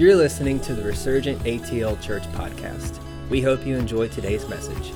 You're 0.00 0.16
listening 0.16 0.60
to 0.60 0.72
the 0.72 0.82
Resurgent 0.82 1.38
ATL 1.42 2.00
Church 2.00 2.22
podcast. 2.32 2.98
We 3.28 3.42
hope 3.42 3.66
you 3.66 3.76
enjoy 3.76 4.08
today's 4.08 4.48
message. 4.48 4.94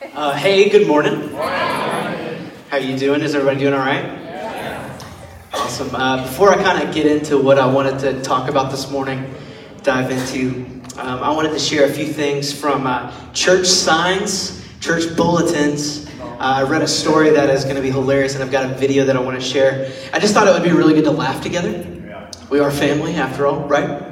Uh, 0.00 0.32
hey, 0.32 0.70
good 0.70 0.88
morning. 0.88 1.34
How 1.34 2.78
you 2.78 2.96
doing? 2.96 3.20
Is 3.20 3.34
everybody 3.34 3.60
doing 3.60 3.74
all 3.74 3.80
right? 3.80 4.06
Awesome. 5.52 5.94
Uh, 5.94 6.22
before 6.22 6.48
I 6.48 6.62
kind 6.62 6.88
of 6.88 6.94
get 6.94 7.04
into 7.04 7.36
what 7.36 7.58
I 7.58 7.70
wanted 7.70 7.98
to 7.98 8.22
talk 8.22 8.48
about 8.48 8.70
this 8.70 8.90
morning, 8.90 9.34
dive 9.82 10.10
into, 10.10 10.64
um, 10.96 11.22
I 11.22 11.30
wanted 11.30 11.50
to 11.50 11.58
share 11.58 11.84
a 11.84 11.92
few 11.92 12.06
things 12.06 12.58
from 12.58 12.86
uh, 12.86 13.12
church 13.34 13.66
signs, 13.66 14.66
church 14.80 15.14
bulletins. 15.14 16.07
Uh, 16.38 16.58
I 16.58 16.62
read 16.62 16.82
a 16.82 16.86
story 16.86 17.30
that 17.30 17.50
is 17.50 17.64
going 17.64 17.74
to 17.74 17.82
be 17.82 17.90
hilarious, 17.90 18.34
and 18.34 18.44
I've 18.44 18.52
got 18.52 18.70
a 18.70 18.72
video 18.72 19.04
that 19.04 19.16
I 19.16 19.20
want 19.20 19.40
to 19.40 19.44
share. 19.44 19.92
I 20.12 20.20
just 20.20 20.34
thought 20.34 20.46
it 20.46 20.52
would 20.52 20.62
be 20.62 20.70
really 20.70 20.94
good 20.94 21.02
to 21.04 21.10
laugh 21.10 21.42
together. 21.42 21.84
We 22.48 22.60
are 22.60 22.70
family, 22.70 23.16
after 23.16 23.44
all, 23.48 23.66
right? 23.66 24.04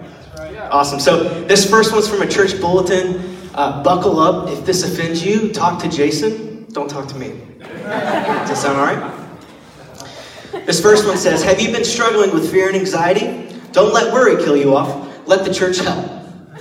Awesome. 0.72 0.98
So 0.98 1.44
this 1.44 1.70
first 1.70 1.92
one's 1.92 2.08
from 2.08 2.22
a 2.22 2.26
church 2.26 2.60
bulletin. 2.60 3.36
Uh, 3.54 3.80
buckle 3.84 4.18
up. 4.18 4.50
If 4.50 4.66
this 4.66 4.82
offends 4.82 5.24
you, 5.24 5.52
talk 5.52 5.80
to 5.82 5.88
Jason. 5.88 6.66
Don't 6.72 6.90
talk 6.90 7.06
to 7.08 7.16
me. 7.16 7.28
Does 7.60 7.70
that 7.78 8.56
sound 8.56 8.76
all 8.76 8.84
right? 8.84 10.66
This 10.66 10.80
first 10.82 11.06
one 11.06 11.16
says, 11.18 11.44
Have 11.44 11.60
you 11.60 11.70
been 11.70 11.84
struggling 11.84 12.32
with 12.34 12.50
fear 12.50 12.66
and 12.66 12.76
anxiety? 12.76 13.56
Don't 13.70 13.94
let 13.94 14.12
worry 14.12 14.34
kill 14.42 14.56
you 14.56 14.74
off. 14.74 15.28
Let 15.28 15.44
the 15.44 15.54
church 15.54 15.78
help. 15.78 16.04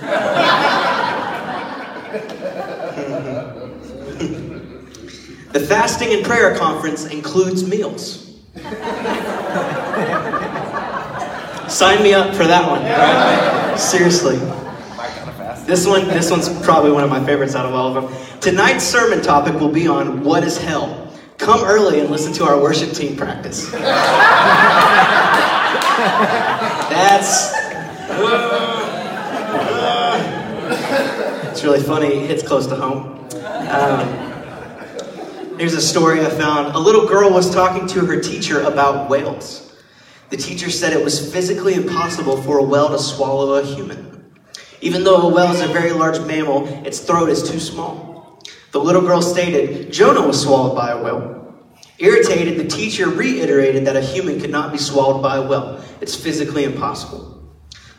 the 5.58 5.66
fasting 5.66 6.12
and 6.12 6.22
prayer 6.22 6.54
conference 6.54 7.06
includes 7.06 7.66
meals. 7.66 8.26
Sign 11.66 12.02
me 12.02 12.12
up 12.12 12.34
for 12.34 12.44
that 12.46 12.68
one. 12.68 12.82
right? 12.82 13.74
Seriously. 13.78 14.36
This 15.66 15.86
one, 15.86 16.06
this 16.08 16.30
one's 16.30 16.50
probably 16.62 16.92
one 16.92 17.04
of 17.04 17.10
my 17.10 17.24
favorites 17.24 17.54
out 17.54 17.64
of 17.64 17.72
all 17.74 17.96
of 17.96 18.04
them. 18.04 18.40
Tonight's 18.40 18.84
sermon 18.84 19.22
topic 19.22 19.54
will 19.54 19.72
be 19.72 19.88
on 19.88 20.22
what 20.22 20.44
is 20.44 20.58
hell. 20.58 21.10
Come 21.38 21.64
early 21.64 22.00
and 22.00 22.10
listen 22.10 22.34
to 22.34 22.44
our 22.44 22.60
worship 22.60 22.92
team 22.92 23.16
practice. 23.16 23.70
That's. 26.90 27.54
It's 31.50 31.64
really 31.64 31.82
funny. 31.82 32.08
It 32.08 32.26
hits 32.28 32.42
close 32.46 32.66
to 32.66 32.76
home. 32.76 33.26
Um, 33.70 34.25
here's 35.58 35.74
a 35.74 35.80
story 35.80 36.24
I 36.24 36.30
found. 36.30 36.74
A 36.74 36.78
little 36.78 37.06
girl 37.06 37.30
was 37.30 37.52
talking 37.52 37.86
to 37.88 38.04
her 38.06 38.20
teacher 38.20 38.60
about 38.62 39.08
whales. 39.08 39.74
The 40.30 40.36
teacher 40.36 40.70
said 40.70 40.92
it 40.92 41.02
was 41.02 41.32
physically 41.32 41.74
impossible 41.74 42.42
for 42.42 42.58
a 42.58 42.62
whale 42.62 42.88
to 42.90 42.98
swallow 42.98 43.54
a 43.54 43.64
human. 43.64 44.34
Even 44.80 45.04
though 45.04 45.22
a 45.22 45.34
whale 45.34 45.52
is 45.52 45.60
a 45.60 45.68
very 45.68 45.92
large 45.92 46.20
mammal, 46.20 46.66
its 46.84 47.00
throat 47.00 47.28
is 47.28 47.48
too 47.48 47.60
small. 47.60 48.42
The 48.72 48.80
little 48.80 49.02
girl 49.02 49.22
stated 49.22 49.92
Jonah 49.92 50.26
was 50.26 50.42
swallowed 50.42 50.74
by 50.74 50.90
a 50.90 51.02
whale. 51.02 51.54
Irritated, 51.98 52.58
the 52.58 52.68
teacher 52.68 53.08
reiterated 53.08 53.86
that 53.86 53.96
a 53.96 54.02
human 54.02 54.38
could 54.38 54.50
not 54.50 54.72
be 54.72 54.78
swallowed 54.78 55.22
by 55.22 55.36
a 55.36 55.46
whale. 55.46 55.82
It's 56.00 56.14
physically 56.14 56.64
impossible. 56.64 57.32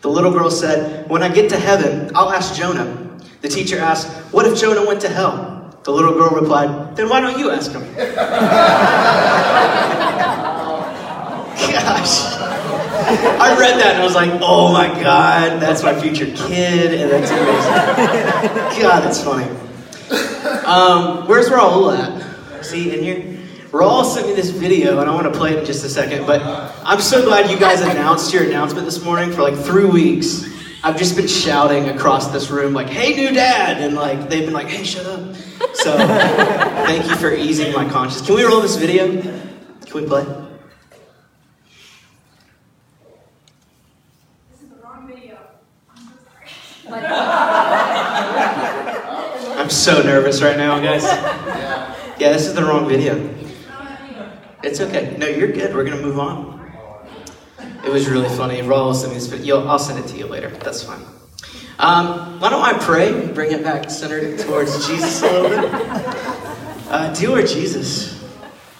The 0.01 0.09
little 0.09 0.31
girl 0.31 0.51
said, 0.51 1.09
When 1.09 1.23
I 1.23 1.29
get 1.33 1.49
to 1.49 1.57
heaven, 1.57 2.11
I'll 2.13 2.29
ask 2.29 2.53
Jonah. 2.53 3.17
The 3.41 3.49
teacher 3.49 3.79
asked, 3.79 4.07
What 4.31 4.45
if 4.45 4.59
Jonah 4.59 4.85
went 4.85 5.01
to 5.01 5.09
hell? 5.09 5.56
The 5.87 5.93
little 5.93 6.15
girl 6.15 6.31
replied, 6.31 6.97
Then 6.97 7.07
why 7.07 7.21
don't 7.21 7.39
you 7.39 7.49
ask 7.49 7.71
him? 7.71 7.81
Gosh. 7.95 8.17
I 13.39 13.55
read 13.57 13.79
that 13.79 13.93
and 13.93 14.01
I 14.01 14.03
was 14.03 14.13
like, 14.13 14.37
oh 14.43 14.73
my 14.73 14.89
god, 15.01 15.61
that's 15.61 15.83
my 15.83 15.97
future 15.97 16.25
kid, 16.25 16.93
and 16.93 17.09
that's 17.09 17.31
amazing. 17.31 18.81
God, 18.81 19.01
that's 19.01 19.23
funny. 19.23 19.45
Um, 20.65 21.25
where's 21.25 21.47
Raul 21.47 21.97
at? 21.97 22.65
See, 22.65 22.93
in 22.93 23.01
here? 23.01 23.39
Raul 23.71 24.03
sent 24.03 24.27
me 24.27 24.33
this 24.33 24.49
video, 24.49 24.99
and 24.99 25.09
I 25.09 25.15
want 25.15 25.31
to 25.31 25.39
play 25.39 25.53
it 25.53 25.59
in 25.59 25.65
just 25.65 25.85
a 25.85 25.89
second, 25.89 26.27
but 26.27 26.41
I'm 26.83 26.99
so 26.99 27.23
glad 27.23 27.49
you 27.49 27.57
guys 27.57 27.79
announced 27.79 28.33
your 28.33 28.43
announcement 28.43 28.83
this 28.83 29.01
morning 29.05 29.31
for 29.31 29.41
like 29.41 29.55
three 29.55 29.85
weeks. 29.85 30.43
I've 30.83 30.97
just 30.97 31.15
been 31.15 31.29
shouting 31.29 31.87
across 31.87 32.27
this 32.27 32.49
room, 32.49 32.73
like, 32.73 32.89
hey, 32.89 33.15
new 33.15 33.33
dad! 33.33 33.81
And 33.81 33.95
like, 33.95 34.27
they've 34.27 34.43
been 34.43 34.53
like, 34.53 34.67
hey, 34.67 34.83
shut 34.83 35.05
up. 35.05 35.36
So, 35.73 35.97
thank 35.97 37.05
you 37.07 37.15
for 37.15 37.33
easing 37.33 37.73
my 37.73 37.87
conscience. 37.89 38.25
Can 38.25 38.35
we 38.35 38.43
roll 38.43 38.61
this 38.61 38.75
video? 38.75 39.07
Can 39.21 39.93
we 39.93 40.05
play? 40.05 40.23
This 44.51 44.61
is 44.61 44.69
the 44.69 44.75
wrong 44.83 45.07
video. 45.07 45.37
I'm 45.89 45.97
so 45.97 46.03
sorry. 46.83 47.01
I'm 49.59 49.69
so 49.69 50.01
nervous 50.03 50.41
right 50.41 50.57
now, 50.57 50.79
guys. 50.79 51.03
Yeah, 52.19 52.31
this 52.33 52.45
is 52.45 52.53
the 52.53 52.63
wrong 52.63 52.87
video. 52.87 53.33
It's 54.63 54.79
okay. 54.81 55.15
No, 55.17 55.27
you're 55.27 55.51
good. 55.51 55.73
We're 55.75 55.83
gonna 55.85 56.01
move 56.01 56.19
on. 56.19 56.55
It 57.85 57.89
was 57.89 58.07
really 58.09 58.29
funny. 58.29 58.61
Raul 58.61 58.93
sent 58.93 59.13
me 59.13 59.19
this 59.19 59.27
video. 59.27 59.65
I'll 59.65 59.79
send 59.79 60.03
it 60.03 60.07
to 60.09 60.17
you 60.17 60.25
later. 60.27 60.49
That's 60.49 60.83
fine. 60.83 61.01
Um, 61.79 62.39
why 62.39 62.49
don't 62.49 62.63
I 62.63 62.73
pray? 62.79 63.09
And 63.09 63.35
bring 63.35 63.51
it 63.51 63.63
back 63.63 63.89
centered 63.89 64.39
towards 64.39 64.87
Jesus 64.87 65.21
a 65.21 65.41
little 65.41 65.61
bit. 65.61 65.71
Uh, 66.89 67.13
dear 67.13 67.45
Jesus, 67.45 68.23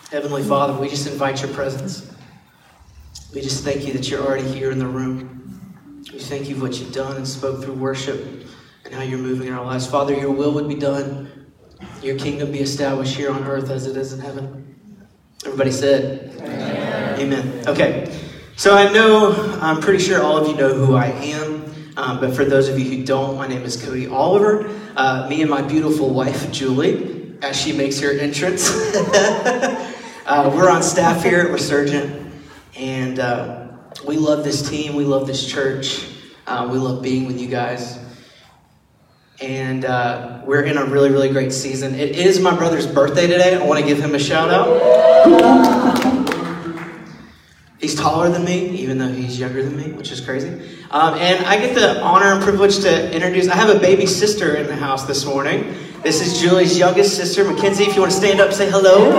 Heavenly 0.10 0.42
Father, 0.42 0.74
we 0.80 0.90
just 0.90 1.08
invite 1.08 1.42
your 1.42 1.54
presence. 1.54 2.12
We 3.36 3.42
just 3.42 3.64
thank 3.64 3.86
you 3.86 3.94
that 3.94 4.10
you're 4.10 4.26
already 4.26 4.48
here 4.48 4.72
in 4.72 4.80
the 4.80 4.88
room. 4.88 5.74
We 6.12 6.20
thank 6.20 6.50
you 6.50 6.56
for 6.56 6.62
what 6.62 6.80
you've 6.80 6.94
done 6.94 7.18
and 7.18 7.28
spoke 7.28 7.64
through 7.64 7.76
worship 7.76 8.20
and 8.86 8.94
how 8.96 9.04
you're 9.04 9.20
moving 9.20 9.48
in 9.48 9.54
our 9.54 9.66
lives. 9.66 9.86
Father, 9.86 10.16
your 10.16 10.32
will 10.32 10.54
would 10.54 10.68
be 10.68 10.76
done. 10.76 11.48
Your 12.02 12.18
kingdom 12.18 12.52
be 12.52 12.60
established 12.62 13.16
here 13.16 13.32
on 13.32 13.44
earth 13.44 13.70
as 13.70 13.86
it 13.86 13.96
is 13.96 14.14
in 14.14 14.22
heaven. 14.22 14.76
Everybody 15.46 15.72
said, 15.72 16.34
Amen. 16.42 17.20
Amen. 17.20 17.68
Okay. 17.68 18.12
So 18.56 18.76
I 18.76 18.92
know, 18.92 19.60
I'm 19.62 19.82
pretty 19.82 20.00
sure 20.04 20.24
all 20.24 20.38
of 20.38 20.48
you 20.48 20.56
know 20.56 20.74
who 20.74 20.96
I 20.96 21.08
am. 21.08 21.47
Um, 21.98 22.20
but 22.20 22.36
for 22.36 22.46
those 22.46 22.70
of 22.70 22.78
you 22.78 22.96
who 22.96 23.04
don't, 23.04 23.38
my 23.38 23.48
name 23.48 23.64
is 23.64 23.84
Cody 23.84 24.06
Oliver. 24.06 24.70
Uh, 24.96 25.28
me 25.28 25.42
and 25.42 25.50
my 25.50 25.64
beautiful 25.64 26.14
wife, 26.14 26.52
Julie, 26.52 27.36
as 27.42 27.60
she 27.60 27.74
makes 27.74 28.00
her 28.00 28.12
entrance. 28.12 28.70
uh, 30.28 30.54
we're 30.56 30.70
on 30.70 30.84
staff 30.84 31.24
here 31.24 31.40
at 31.40 31.52
Resurgent. 31.52 32.32
And 32.78 33.18
uh, 33.18 33.70
we 34.06 34.16
love 34.16 34.44
this 34.44 34.70
team. 34.70 34.96
We 34.96 35.06
love 35.06 35.26
this 35.26 35.44
church. 35.44 36.08
Uh, 36.46 36.70
we 36.72 36.78
love 36.78 37.02
being 37.02 37.26
with 37.26 37.42
you 37.42 37.48
guys. 37.48 37.98
And 39.42 39.84
uh, 39.84 40.44
we're 40.46 40.66
in 40.66 40.78
a 40.78 40.86
really, 40.86 41.10
really 41.10 41.30
great 41.30 41.52
season. 41.52 41.96
It 41.96 42.16
is 42.16 42.40
my 42.40 42.56
brother's 42.56 42.86
birthday 42.86 43.26
today. 43.26 43.56
I 43.56 43.66
want 43.66 43.80
to 43.80 43.86
give 43.88 43.98
him 43.98 44.14
a 44.14 44.20
shout 44.20 44.52
out. 44.52 46.07
He's 47.80 47.94
taller 47.94 48.28
than 48.30 48.44
me, 48.44 48.70
even 48.70 48.98
though 48.98 49.08
he's 49.08 49.40
younger 49.40 49.62
than 49.62 49.78
me, 49.78 49.92
which 49.92 50.12
is 50.12 50.20
crazy. 50.20 50.50
Um, 50.90 51.14
and 51.14 51.46
I 51.46 51.58
get 51.58 51.76
the 51.76 52.02
honor 52.02 52.34
and 52.34 52.42
privilege 52.42 52.80
to 52.80 53.14
introduce. 53.14 53.48
I 53.50 53.56
have 53.56 53.70
a 53.70 53.78
baby 53.78 54.08
sister 54.08 54.56
in 54.56 54.66
the 54.66 54.76
house 54.76 55.06
this 55.06 55.26
morning. 55.26 55.76
This 56.02 56.26
is 56.26 56.42
Julie's 56.42 56.76
youngest 56.76 57.16
sister, 57.16 57.44
Mackenzie. 57.44 57.84
If 57.84 57.94
you 57.94 58.02
want 58.02 58.12
to 58.14 58.18
stand 58.18 58.40
up, 58.40 58.52
say 58.52 58.68
hello. 58.68 59.12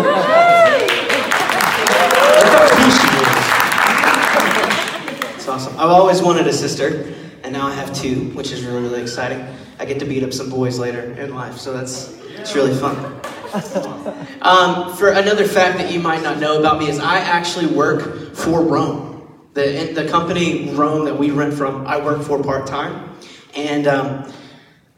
It's 5.37 5.47
awesome. 5.47 5.75
I've 5.75 5.91
always 5.91 6.21
wanted 6.21 6.49
a 6.49 6.53
sister, 6.53 7.15
and 7.45 7.53
now 7.53 7.69
I 7.69 7.75
have 7.75 7.95
two, 7.95 8.31
which 8.31 8.51
is 8.51 8.65
really, 8.65 8.83
really 8.83 9.03
exciting. 9.03 9.47
I 9.79 9.85
get 9.85 10.01
to 10.01 10.05
beat 10.05 10.25
up 10.25 10.33
some 10.33 10.51
boys 10.51 10.81
later 10.81 11.03
in 11.13 11.33
life, 11.33 11.59
so 11.59 11.73
that's 11.73 12.19
it's 12.31 12.57
really 12.57 12.75
fun. 12.75 13.18
Um, 14.41 14.97
for 14.97 15.09
another 15.09 15.47
fact 15.47 15.79
that 15.79 15.93
you 15.93 15.99
might 15.99 16.23
not 16.23 16.39
know 16.39 16.61
about 16.61 16.79
me 16.79 16.89
is 16.89 17.00
I 17.00 17.19
actually 17.19 17.67
work 17.67 18.37
for 18.37 18.62
Roam. 18.62 19.49
The, 19.55 19.93
the 19.93 20.09
company 20.09 20.71
Roam 20.75 21.06
that 21.06 21.19
we 21.19 21.33
rent 21.33 21.55
from, 21.55 21.87
I 21.87 21.99
work 21.99 22.23
for 22.23 22.41
part 22.41 22.67
time. 22.67 23.17
And 23.56 23.89
um, 23.89 24.33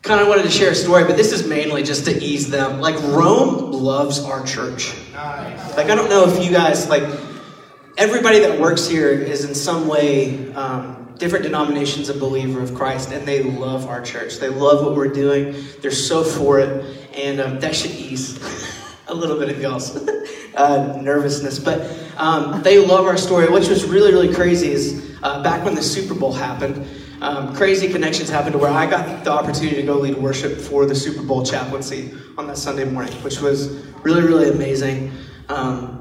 kind 0.03 0.21
of 0.21 0.29
wanted 0.29 0.43
to 0.43 0.51
share 0.51 0.73
a 0.73 0.75
story, 0.75 1.05
but 1.05 1.17
this 1.17 1.33
is 1.33 1.47
mainly 1.47 1.83
just 1.83 2.05
to 2.05 2.23
ease 2.23 2.51
them. 2.51 2.81
Like, 2.81 2.97
Roam 3.03 3.73
loves 3.73 4.21
our 4.21 4.45
church. 4.45 4.95
Like, 5.77 5.89
I 5.89 5.95
don't 5.95 6.11
know 6.11 6.29
if 6.29 6.45
you 6.45 6.51
guys, 6.51 6.89
like, 6.89 7.05
everybody 8.01 8.39
that 8.41 8.59
works 8.59 8.89
here 8.89 9.11
is 9.11 9.45
in 9.45 9.55
some 9.55 9.87
way 9.87 10.51
um, 10.55 11.13
different 11.19 11.45
denominations 11.45 12.09
a 12.09 12.15
believer 12.15 12.63
of 12.63 12.75
Christ, 12.75 13.13
and 13.13 13.29
they 13.29 13.43
love 13.43 13.87
our 13.89 14.01
church. 14.01 14.39
They 14.39 14.49
love 14.49 14.83
what 14.87 14.97
we're 14.97 15.13
doing. 15.13 15.55
They're 15.83 15.91
so 15.91 16.25
for 16.25 16.59
it, 16.61 17.09
and 17.15 17.41
um, 17.43 17.61
that 17.61 17.77
should 17.77 17.91
ease 17.91 18.41
a 19.09 19.15
little 19.15 19.39
bit 19.39 19.51
of 19.51 19.61
y'all's 19.61 19.95
uh, 20.55 20.99
nervousness. 21.03 21.59
But 21.59 21.95
um, 22.17 22.63
they 22.63 22.79
love 22.79 23.05
our 23.05 23.19
story. 23.19 23.51
Which 23.51 23.69
was 23.69 23.85
really, 23.85 24.13
really 24.13 24.35
crazy 24.35 24.73
is 24.73 25.19
uh, 25.23 25.43
back 25.43 25.63
when 25.63 25.75
the 25.75 25.83
Super 25.83 26.15
Bowl 26.15 26.33
happened. 26.33 26.89
Um, 27.21 27.55
crazy 27.55 27.93
connections 27.93 28.31
happened 28.31 28.53
to 28.53 28.59
where 28.59 28.71
I 28.71 28.89
got 28.89 29.25
the 29.25 29.31
opportunity 29.31 29.77
to 29.77 29.83
go 29.83 29.99
lead 29.99 30.17
worship 30.17 30.57
for 30.57 30.87
the 30.87 30.95
Super 30.95 31.23
Bowl 31.23 31.45
chaplaincy 31.45 32.15
on 32.39 32.47
that 32.47 32.57
Sunday 32.57 32.87
morning, 32.87 33.13
which 33.23 33.43
was 33.43 33.85
really, 34.03 34.23
really 34.23 34.49
amazing. 34.49 35.13
Um, 35.51 36.00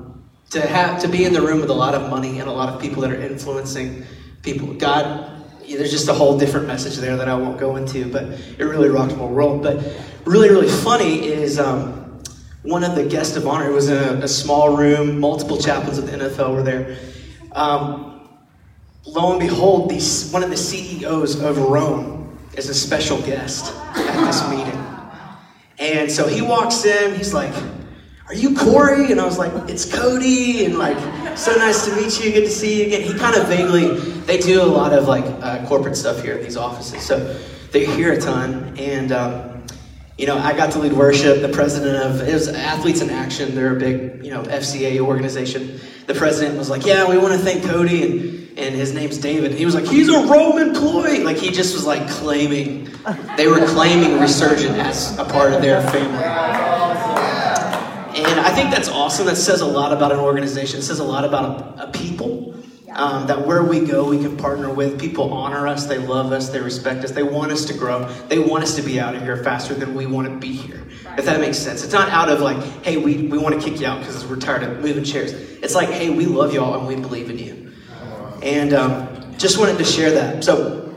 to 0.50 0.62
have 0.62 1.01
to 1.01 1.07
be 1.07 1.25
in 1.25 1.34
the 1.34 1.42
room 1.42 1.62
with 1.62 1.69
a 1.69 1.74
lot 1.74 1.94
of 1.94 2.10
money 2.10 2.40
and 2.40 2.50
a 2.50 2.51
lot 2.51 2.74
of 2.74 2.81
people 2.81 3.01
that 3.01 3.12
are 3.12 3.22
influencing 3.22 4.04
people. 4.42 4.74
God, 4.74 5.46
there's 5.68 5.92
just 5.92 6.07
a 6.07 6.13
whole 6.13 6.38
different 6.40 6.66
message 6.66 6.98
there 6.98 7.16
that 7.18 7.30
I 7.30 7.36
won't 7.36 7.60
go 7.60 7.75
into, 7.75 8.12
but 8.12 8.24
it 8.57 8.63
really 8.63 8.90
rocked 8.90 9.16
my 9.16 9.25
world. 9.25 9.62
But 9.62 9.84
really, 10.25 10.50
really 10.50 10.69
funny 10.69 11.28
is 11.28 11.60
um, 11.60 12.19
one 12.63 12.84
of 12.84 12.96
the 12.96 13.06
guests 13.06 13.36
of 13.36 13.48
honor 13.48 13.69
It 13.69 13.74
was 13.74 13.90
in 13.90 13.98
a, 13.98 14.25
a, 14.25 14.28
small 14.28 14.75
room. 14.75 15.19
Multiple 15.19 15.57
chaplains 15.57 15.98
of 16.00 16.10
the 16.10 16.18
NFL 16.18 16.56
were 16.56 16.63
there. 16.63 16.98
Um, 17.52 18.28
lo 19.06 19.31
and 19.31 19.40
behold, 19.40 19.90
these, 19.90 20.31
one 20.31 20.44
of 20.44 20.50
the 20.50 20.57
CEOs 20.57 21.42
of 21.42 21.57
Roam 21.57 22.38
is 22.56 22.69
a 22.69 22.74
special 22.74 23.22
guest 23.22 23.74
at 23.95 24.25
this 24.25 24.50
meeting. 24.50 24.86
And 25.78 26.12
so 26.12 26.28
he 26.28 26.42
walks 26.42 26.84
in, 26.86 27.16
he's 27.16 27.34
like, 27.34 27.54
Are 28.30 28.36
you 28.36 28.56
Corey? 28.56 29.12
And 29.12 29.20
I 29.20 29.26
was 29.26 29.40
like, 29.40 29.52
It's 29.68 29.92
Cody. 29.92 30.64
And 30.64 30.78
like, 30.78 31.00
so 31.36 31.56
nice 31.56 31.86
to 31.86 31.96
meet 31.96 32.24
you. 32.24 32.31
Good 32.31 32.46
to 32.46 32.52
see 32.52 32.81
you 32.81 32.86
again. 32.86 33.02
He 33.02 33.18
kind 33.18 33.36
of 33.36 33.48
vaguely, 33.48 33.96
they 33.98 34.38
do 34.38 34.62
a 34.62 34.66
lot 34.66 34.94
of 34.94 35.08
like 35.08 35.26
uh, 35.26 35.66
corporate 35.66 35.98
stuff 35.98 36.22
here 36.22 36.36
at 36.36 36.44
these 36.44 36.56
offices. 36.56 37.02
So 37.02 37.36
they're 37.72 37.88
here 37.96 38.14
a 38.14 38.22
ton. 38.22 38.78
And, 38.78 39.12
um, 39.12 39.64
you 40.16 40.28
know, 40.28 40.38
I 40.38 40.56
got 40.56 40.72
to 40.74 40.80
lead 40.80 40.94
worship. 40.94 41.42
The 41.42 41.50
president 41.50 41.96
of, 41.96 42.28
it 42.28 42.31
was 42.31 42.48
Athletes 42.50 43.02
in 43.02 43.10
Action. 43.10 43.56
They're 43.56 43.76
a 43.76 43.80
big, 43.80 44.24
you 44.24 44.30
know, 44.30 44.44
FCA 44.44 45.00
organization. 45.00 45.80
The 46.06 46.14
president 46.14 46.56
was 46.56 46.70
like, 46.70 46.86
Yeah, 46.86 47.10
we 47.10 47.18
want 47.18 47.34
to 47.34 47.40
thank 47.40 47.64
Cody. 47.64 48.04
And, 48.04 48.60
and 48.60 48.76
his 48.76 48.94
name's 48.94 49.18
David. 49.18 49.50
And 49.50 49.58
he 49.58 49.66
was 49.66 49.74
like, 49.74 49.88
He's 49.88 50.08
a 50.08 50.28
Roam 50.28 50.60
employee. 50.60 51.24
Like, 51.24 51.38
he 51.38 51.50
just 51.50 51.74
was 51.74 51.84
like 51.84 52.08
claiming, 52.08 52.92
they 53.38 53.48
were 53.48 53.66
claiming 53.66 54.20
Resurgent 54.20 54.78
as 54.78 55.18
a 55.18 55.26
part 55.26 55.52
of 55.52 55.64
their 55.64 55.81
family. 55.90 56.69
And 58.25 58.39
I 58.39 58.54
think 58.54 58.71
that's 58.71 58.89
awesome. 58.89 59.25
That 59.25 59.38
says 59.38 59.62
a 59.62 59.66
lot 59.66 59.94
about 59.94 60.12
an 60.12 60.19
organization. 60.19 60.80
It 60.80 60.83
says 60.83 61.00
a 61.00 61.04
lot 61.04 61.25
about 61.25 61.80
a, 61.80 61.83
a 61.83 61.92
people. 61.92 62.56
Um, 62.92 63.27
that 63.27 63.45
where 63.45 63.63
we 63.63 63.86
go, 63.86 64.10
we 64.10 64.18
can 64.18 64.36
partner 64.36 64.74
with. 64.74 65.00
People 65.00 65.31
honor 65.31 65.68
us, 65.68 65.86
they 65.86 66.00
love 66.00 66.31
us, 66.31 66.50
they 66.50 66.60
respect 66.60 67.04
us, 67.06 67.12
they 67.12 67.21
want 67.21 67.51
us 67.51 67.63
to 67.66 67.74
grow, 67.74 68.10
they 68.30 68.39
want 68.39 68.63
us 68.63 68.75
to 68.77 68.81
be 68.81 69.00
out 69.00 69.13
of 69.13 69.21
here 69.21 69.38
faster 69.44 69.75
than 69.75 69.94
we 69.94 70.07
want 70.07 70.27
to 70.27 70.36
be 70.36 70.51
here. 70.51 70.88
If 71.16 71.25
that 71.25 71.39
makes 71.39 71.57
sense. 71.60 71.83
It's 71.83 71.94
not 71.94 72.10
out 72.10 72.30
of 72.30 72.42
like, 72.42 72.57
hey, 72.83 72.98
we, 72.98 73.27
we 73.27 73.38
want 73.38 73.62
to 73.62 73.62
kick 73.62 73.80
you 73.80 73.86
out 73.86 74.00
because 74.00 74.25
we're 74.25 74.38
tired 74.38 74.63
of 74.63 74.80
moving 74.80 75.04
chairs. 75.04 75.33
It's 75.33 75.75
like, 75.75 75.89
hey, 75.89 76.10
we 76.10 76.25
love 76.25 76.51
y'all 76.54 76.77
and 76.80 76.88
we 76.88 76.95
believe 76.95 77.30
in 77.30 77.38
you. 77.38 77.71
And 78.42 78.74
um, 78.74 79.38
just 79.38 79.60
wanted 79.60 79.77
to 79.77 79.83
share 79.86 80.12
that. 80.12 80.44
So 80.44 80.92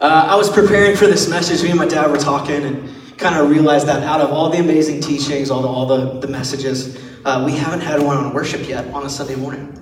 uh, 0.00 0.26
I 0.28 0.36
was 0.36 0.50
preparing 0.50 0.96
for 0.96 1.06
this 1.06 1.28
message. 1.28 1.62
Me 1.62 1.70
and 1.70 1.78
my 1.78 1.86
dad 1.86 2.10
were 2.10 2.18
talking, 2.18 2.64
and 2.64 2.88
kind 3.22 3.38
of 3.38 3.48
realized 3.48 3.86
that 3.86 4.02
out 4.02 4.20
of 4.20 4.30
all 4.32 4.50
the 4.50 4.58
amazing 4.58 5.00
teachings, 5.00 5.50
all 5.50 5.62
the, 5.62 5.68
all 5.68 5.86
the, 5.86 6.18
the 6.18 6.26
messages, 6.26 6.98
uh, 7.24 7.42
we 7.46 7.52
haven't 7.52 7.80
had 7.80 8.02
one 8.02 8.16
on 8.16 8.34
worship 8.34 8.68
yet 8.68 8.86
on 8.92 9.06
a 9.06 9.08
Sunday 9.08 9.36
morning. 9.36 9.78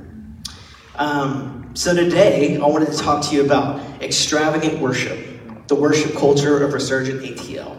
Um, 0.97 1.71
so 1.73 1.95
today, 1.95 2.59
I 2.59 2.67
wanted 2.67 2.93
to 2.93 2.99
talk 2.99 3.25
to 3.27 3.35
you 3.35 3.45
about 3.45 4.03
extravagant 4.03 4.79
worship, 4.79 5.67
the 5.69 5.75
worship 5.75 6.15
culture 6.15 6.63
of 6.63 6.75
Resurgent 6.75 7.23
ATL. 7.23 7.79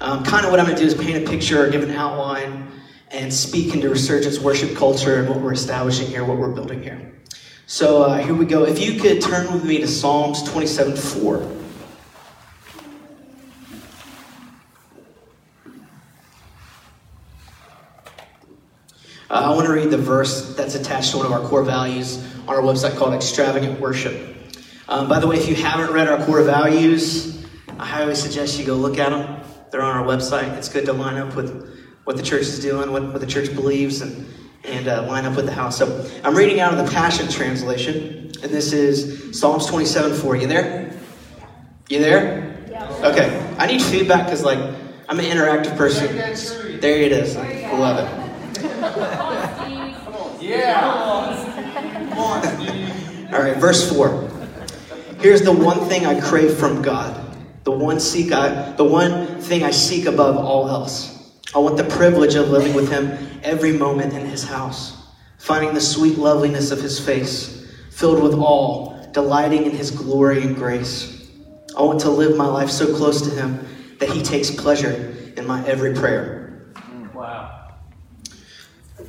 Um, 0.00 0.22
kind 0.22 0.46
of 0.46 0.52
what 0.52 0.60
I'm 0.60 0.66
going 0.66 0.76
to 0.76 0.82
do 0.82 0.86
is 0.86 0.94
paint 0.94 1.26
a 1.26 1.28
picture, 1.28 1.68
give 1.68 1.82
an 1.82 1.90
outline, 1.90 2.70
and 3.10 3.34
speak 3.34 3.74
into 3.74 3.90
Resurgent's 3.90 4.38
worship 4.38 4.76
culture 4.76 5.18
and 5.18 5.28
what 5.28 5.40
we're 5.40 5.52
establishing 5.52 6.06
here, 6.06 6.24
what 6.24 6.38
we're 6.38 6.52
building 6.52 6.80
here. 6.80 7.12
So 7.66 8.04
uh, 8.04 8.18
here 8.18 8.34
we 8.34 8.46
go. 8.46 8.64
If 8.64 8.78
you 8.78 9.00
could 9.00 9.20
turn 9.20 9.52
with 9.52 9.64
me 9.64 9.78
to 9.78 9.88
Psalms 9.88 10.44
27 10.44 10.96
4. 10.96 11.59
Uh, 19.30 19.52
I 19.52 19.54
want 19.54 19.68
to 19.68 19.72
read 19.72 19.90
the 19.90 19.98
verse 19.98 20.56
that's 20.56 20.74
attached 20.74 21.12
to 21.12 21.18
one 21.18 21.26
of 21.26 21.30
our 21.30 21.40
core 21.40 21.62
values 21.62 22.16
on 22.48 22.56
our 22.56 22.62
website 22.62 22.96
called 22.96 23.14
Extravagant 23.14 23.78
Worship. 23.78 24.36
Um, 24.88 25.08
by 25.08 25.20
the 25.20 25.28
way, 25.28 25.36
if 25.36 25.48
you 25.48 25.54
haven't 25.54 25.94
read 25.94 26.08
our 26.08 26.26
core 26.26 26.42
values, 26.42 27.46
I 27.78 27.86
highly 27.86 28.16
suggest 28.16 28.58
you 28.58 28.66
go 28.66 28.74
look 28.74 28.98
at 28.98 29.10
them. 29.10 29.40
They're 29.70 29.82
on 29.82 29.96
our 29.96 30.04
website. 30.04 30.56
It's 30.58 30.68
good 30.68 30.84
to 30.86 30.92
line 30.92 31.16
up 31.16 31.36
with 31.36 31.78
what 32.02 32.16
the 32.16 32.24
church 32.24 32.42
is 32.42 32.58
doing, 32.58 32.90
what, 32.90 33.04
what 33.04 33.20
the 33.20 33.26
church 33.26 33.54
believes, 33.54 34.00
and, 34.00 34.26
and 34.64 34.88
uh, 34.88 35.06
line 35.06 35.24
up 35.26 35.36
with 35.36 35.46
the 35.46 35.52
house. 35.52 35.78
So 35.78 36.10
I'm 36.24 36.34
reading 36.34 36.58
out 36.58 36.76
of 36.76 36.84
the 36.84 36.92
Passion 36.92 37.28
Translation, 37.28 38.32
and 38.42 38.50
this 38.50 38.72
is 38.72 39.38
Psalms 39.38 39.64
27 39.66 40.12
4. 40.12 40.36
You 40.38 40.48
there? 40.48 40.92
You 41.88 42.00
there? 42.00 42.58
Yeah. 42.68 43.10
Okay. 43.12 43.54
I 43.60 43.66
need 43.66 43.80
feedback 43.80 44.24
because, 44.24 44.42
like, 44.42 44.58
I'm 45.08 45.20
an 45.20 45.24
interactive 45.24 45.76
person. 45.76 46.16
There 46.80 46.96
it 46.96 47.12
is. 47.12 47.36
I 47.36 47.78
love 47.78 47.98
it. 47.98 48.29
Yeah. 50.50 50.80
All 53.32 53.40
right, 53.40 53.56
verse 53.56 53.88
4. 53.92 54.28
Here's 55.20 55.42
the 55.42 55.52
one 55.52 55.78
thing 55.88 56.06
I 56.06 56.20
crave 56.20 56.54
from 56.54 56.82
God. 56.82 57.36
The 57.62 57.70
one 57.70 58.00
seek 58.00 58.32
I 58.32 58.72
the 58.72 58.82
one 58.82 59.40
thing 59.40 59.62
I 59.62 59.70
seek 59.70 60.06
above 60.06 60.36
all 60.36 60.68
else. 60.68 61.38
I 61.54 61.58
want 61.58 61.76
the 61.76 61.84
privilege 61.84 62.34
of 62.34 62.48
living 62.48 62.74
with 62.74 62.90
him 62.90 63.16
every 63.44 63.72
moment 63.72 64.12
in 64.12 64.26
his 64.26 64.42
house, 64.42 64.96
finding 65.38 65.72
the 65.72 65.80
sweet 65.80 66.18
loveliness 66.18 66.72
of 66.72 66.80
his 66.80 66.98
face, 66.98 67.70
filled 67.92 68.20
with 68.20 68.34
awe, 68.34 69.00
delighting 69.12 69.64
in 69.66 69.70
his 69.70 69.92
glory 69.92 70.42
and 70.42 70.56
grace. 70.56 71.28
I 71.76 71.82
want 71.82 72.00
to 72.00 72.10
live 72.10 72.36
my 72.36 72.46
life 72.46 72.70
so 72.70 72.92
close 72.96 73.22
to 73.22 73.30
him 73.30 73.64
that 73.98 74.08
he 74.08 74.22
takes 74.22 74.50
pleasure 74.50 75.14
in 75.36 75.46
my 75.46 75.64
every 75.66 75.94
prayer. 75.94 76.39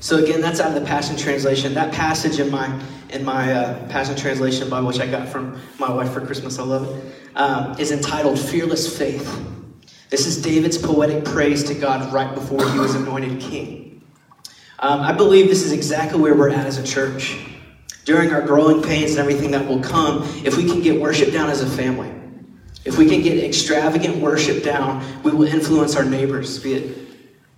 So 0.02 0.18
again, 0.18 0.42
that's 0.42 0.60
out 0.60 0.76
of 0.76 0.82
the 0.82 0.88
Passion 0.88 1.16
Translation. 1.16 1.76
That 1.76 1.94
passage 1.94 2.40
in 2.40 2.50
my 2.50 2.82
in 3.12 3.24
my 3.24 3.54
uh, 3.54 3.88
Passion 3.88 4.16
Translation 4.16 4.68
Bible, 4.68 4.88
which 4.88 5.00
I 5.00 5.06
got 5.06 5.30
from 5.30 5.62
my 5.78 5.94
wife 5.94 6.12
for 6.12 6.26
Christmas, 6.26 6.58
I 6.58 6.64
love 6.64 6.90
it, 6.90 7.14
um, 7.36 7.80
is 7.80 7.92
entitled 7.92 8.40
"Fearless 8.40 8.98
Faith." 8.98 9.46
This 10.10 10.26
is 10.26 10.42
David's 10.42 10.80
poetic 10.80 11.24
praise 11.24 11.64
to 11.66 11.76
God 11.76 12.12
right 12.12 12.34
before 12.34 12.68
he 12.72 12.80
was 12.80 12.96
anointed 12.96 13.40
king. 13.40 14.04
Um, 14.80 15.02
I 15.02 15.12
believe 15.12 15.48
this 15.48 15.64
is 15.64 15.72
exactly 15.72 16.20
where 16.20 16.34
we're 16.34 16.50
at 16.50 16.66
as 16.66 16.80
a 16.80 16.84
church. 16.84 17.38
During 18.04 18.32
our 18.32 18.42
growing 18.42 18.82
pains 18.82 19.12
and 19.12 19.20
everything 19.20 19.52
that 19.52 19.68
will 19.68 19.82
come, 19.82 20.24
if 20.44 20.58
we 20.58 20.66
can 20.66 20.82
get 20.82 21.00
worship 21.00 21.32
down 21.32 21.52
as 21.52 21.62
a 21.62 21.70
family, 21.70 22.12
if 22.86 22.98
we 22.98 23.08
can 23.08 23.22
get 23.22 23.38
extravagant 23.38 24.18
worship 24.18 24.64
down, 24.64 25.22
we 25.22 25.32
will 25.32 25.48
influence 25.48 25.96
our 25.96 26.04
neighbors, 26.04 26.58
be 26.58 26.74
it 26.74 27.11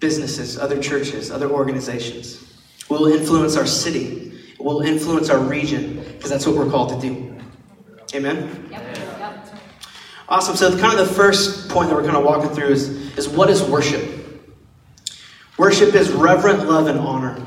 businesses, 0.03 0.60
other 0.60 0.77
churches, 0.81 1.31
other 1.31 1.50
organizations. 1.50 2.43
We'll 2.89 3.07
influence 3.07 3.55
our 3.55 3.65
city. 3.65 4.38
We'll 4.60 4.81
influence 4.81 5.29
our 5.29 5.39
region 5.39 6.03
because 6.03 6.29
that's 6.29 6.45
what 6.45 6.57
we're 6.57 6.69
called 6.69 6.89
to 6.89 7.07
do. 7.07 7.33
Amen? 8.13 8.67
Yep. 8.69 8.98
Yep. 9.19 9.48
Awesome. 10.27 10.57
So, 10.57 10.77
kind 10.77 11.00
of 11.00 11.07
the 11.07 11.13
first 11.13 11.69
point 11.69 11.89
that 11.89 11.95
we're 11.95 12.03
kind 12.03 12.17
of 12.17 12.25
walking 12.25 12.50
through 12.50 12.67
is, 12.67 12.89
is 13.17 13.29
what 13.29 13.50
is 13.50 13.63
worship? 13.63 14.03
Worship 15.57 15.95
is 15.95 16.12
reverent 16.12 16.67
love 16.67 16.88
and 16.88 17.00
honor, 17.00 17.41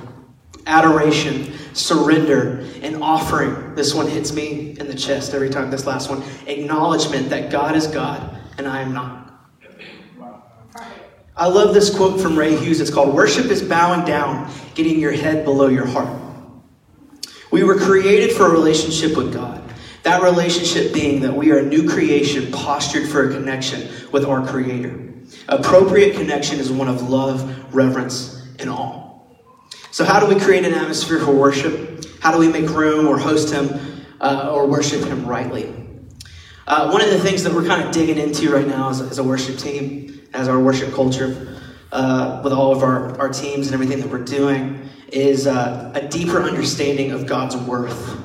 adoration, 0.66 1.52
surrender, 1.74 2.66
and 2.80 3.02
offering. 3.02 3.74
This 3.74 3.92
one 3.92 4.08
hits 4.08 4.32
me 4.32 4.78
in 4.80 4.86
the 4.86 4.94
chest 4.94 5.34
every 5.34 5.50
time, 5.50 5.70
this 5.70 5.84
last 5.84 6.08
one. 6.08 6.22
Acknowledgement 6.46 7.28
that 7.28 7.50
God 7.50 7.76
is 7.76 7.86
God 7.86 8.40
and 8.56 8.66
I 8.66 8.80
am 8.80 8.94
not. 8.94 9.25
I 11.38 11.48
love 11.48 11.74
this 11.74 11.94
quote 11.94 12.18
from 12.18 12.38
Ray 12.38 12.56
Hughes. 12.56 12.80
It's 12.80 12.90
called 12.90 13.14
Worship 13.14 13.46
is 13.46 13.60
bowing 13.60 14.06
down, 14.06 14.50
getting 14.74 14.98
your 14.98 15.12
head 15.12 15.44
below 15.44 15.68
your 15.68 15.84
heart. 15.84 16.18
We 17.50 17.62
were 17.62 17.76
created 17.76 18.34
for 18.34 18.46
a 18.46 18.50
relationship 18.50 19.16
with 19.16 19.34
God. 19.34 19.62
That 20.02 20.22
relationship 20.22 20.94
being 20.94 21.20
that 21.20 21.34
we 21.34 21.50
are 21.50 21.58
a 21.58 21.62
new 21.62 21.86
creation 21.88 22.50
postured 22.52 23.08
for 23.08 23.28
a 23.28 23.32
connection 23.34 23.90
with 24.12 24.24
our 24.24 24.46
Creator. 24.46 25.12
Appropriate 25.48 26.16
connection 26.16 26.58
is 26.58 26.72
one 26.72 26.88
of 26.88 27.10
love, 27.10 27.74
reverence, 27.74 28.42
and 28.58 28.70
awe. 28.70 29.18
So, 29.90 30.04
how 30.04 30.20
do 30.20 30.34
we 30.34 30.40
create 30.40 30.64
an 30.64 30.72
atmosphere 30.72 31.18
for 31.18 31.34
worship? 31.34 32.06
How 32.20 32.32
do 32.32 32.38
we 32.38 32.48
make 32.48 32.70
room 32.70 33.06
or 33.06 33.18
host 33.18 33.52
Him 33.52 34.06
uh, 34.20 34.50
or 34.54 34.66
worship 34.66 35.04
Him 35.04 35.26
rightly? 35.26 35.70
Uh, 36.66 36.90
one 36.90 37.02
of 37.02 37.10
the 37.10 37.18
things 37.18 37.42
that 37.42 37.52
we're 37.52 37.66
kind 37.66 37.82
of 37.82 37.92
digging 37.92 38.16
into 38.16 38.50
right 38.50 38.66
now 38.66 38.88
as, 38.88 39.02
as 39.02 39.18
a 39.18 39.24
worship 39.24 39.58
team 39.58 40.15
as 40.34 40.48
our 40.48 40.60
worship 40.60 40.92
culture, 40.92 41.56
uh, 41.92 42.40
with 42.42 42.52
all 42.52 42.72
of 42.72 42.82
our, 42.82 43.18
our 43.18 43.28
teams 43.28 43.66
and 43.66 43.74
everything 43.74 44.00
that 44.00 44.10
we're 44.10 44.24
doing, 44.24 44.88
is 45.08 45.46
uh, 45.46 45.92
a 45.94 46.06
deeper 46.08 46.42
understanding 46.42 47.12
of 47.12 47.26
God's 47.26 47.56
worth. 47.56 48.24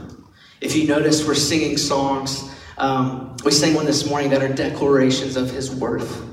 If 0.61 0.75
you 0.75 0.87
notice, 0.87 1.25
we're 1.25 1.35
singing 1.35 1.77
songs. 1.77 2.53
Um, 2.77 3.35
we 3.45 3.51
sang 3.51 3.73
one 3.73 3.85
this 3.85 4.09
morning 4.09 4.29
that 4.31 4.41
are 4.41 4.53
declarations 4.53 5.35
of 5.35 5.51
His 5.51 5.73
worth. 5.73 6.29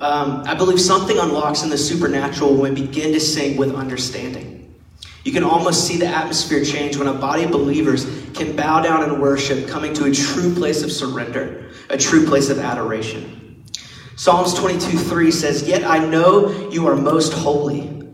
Um, 0.00 0.42
I 0.46 0.54
believe 0.54 0.80
something 0.80 1.18
unlocks 1.18 1.62
in 1.62 1.70
the 1.70 1.78
supernatural 1.78 2.56
when 2.56 2.74
we 2.74 2.82
begin 2.82 3.12
to 3.12 3.20
sing 3.20 3.56
with 3.56 3.74
understanding. 3.74 4.74
You 5.24 5.32
can 5.32 5.44
almost 5.44 5.86
see 5.86 5.96
the 5.98 6.06
atmosphere 6.06 6.64
change 6.64 6.96
when 6.96 7.06
a 7.06 7.12
body 7.12 7.44
of 7.44 7.52
believers 7.52 8.04
can 8.34 8.56
bow 8.56 8.82
down 8.82 9.04
and 9.04 9.20
worship, 9.20 9.68
coming 9.68 9.94
to 9.94 10.04
a 10.06 10.12
true 10.12 10.54
place 10.54 10.82
of 10.82 10.90
surrender, 10.90 11.70
a 11.90 11.96
true 11.96 12.26
place 12.26 12.50
of 12.50 12.58
adoration. 12.58 13.41
Psalms 14.22 14.54
22 14.54 14.98
3 14.98 15.30
says, 15.32 15.66
Yet 15.66 15.82
I 15.82 15.98
know 15.98 16.70
you 16.70 16.86
are 16.86 16.94
most 16.94 17.32
holy. 17.32 18.06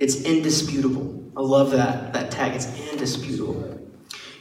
It's 0.00 0.22
indisputable. 0.22 1.30
I 1.36 1.42
love 1.42 1.72
that, 1.72 2.14
that 2.14 2.30
tag. 2.30 2.54
It's 2.54 2.64
indisputable. 2.90 3.78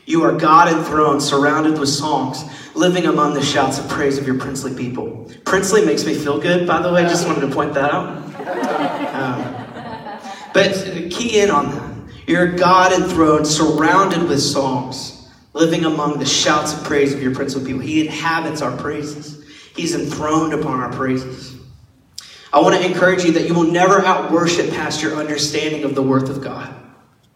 You 0.05 0.23
are 0.23 0.31
God 0.31 0.69
enthroned, 0.69 1.21
surrounded 1.21 1.77
with 1.77 1.89
songs, 1.89 2.45
living 2.75 3.07
among 3.07 3.33
the 3.33 3.43
shouts 3.43 3.77
of 3.77 3.89
praise 3.89 4.17
of 4.17 4.25
your 4.25 4.39
princely 4.39 4.73
people. 4.73 5.29
Princely 5.43 5.85
makes 5.85 6.05
me 6.05 6.13
feel 6.13 6.39
good, 6.39 6.65
by 6.65 6.81
the 6.81 6.93
way. 6.93 7.01
Just 7.03 7.27
wanted 7.27 7.41
to 7.41 7.53
point 7.53 7.73
that 7.73 7.91
out. 7.91 8.07
Um, 9.13 10.49
but 10.53 10.71
key 11.11 11.41
in 11.41 11.51
on 11.51 11.71
that. 11.71 12.13
You're 12.25 12.53
God 12.53 12.93
enthroned, 12.93 13.45
surrounded 13.45 14.29
with 14.29 14.41
songs, 14.41 15.29
living 15.51 15.83
among 15.83 16.19
the 16.19 16.25
shouts 16.25 16.73
of 16.73 16.85
praise 16.85 17.13
of 17.13 17.21
your 17.21 17.35
princely 17.35 17.65
people. 17.65 17.81
He 17.81 17.99
inhabits 17.99 18.61
our 18.61 18.77
praises, 18.77 19.41
He's 19.81 19.95
enthroned 19.95 20.53
upon 20.53 20.79
our 20.79 20.91
praises. 20.91 21.55
I 22.53 22.61
want 22.61 22.75
to 22.75 22.85
encourage 22.85 23.23
you 23.23 23.31
that 23.31 23.47
you 23.47 23.55
will 23.55 23.63
never 23.63 24.05
out 24.05 24.31
worship 24.31 24.69
past 24.69 25.01
your 25.01 25.15
understanding 25.15 25.83
of 25.83 25.95
the 25.95 26.03
worth 26.03 26.29
of 26.29 26.39
God. 26.39 26.71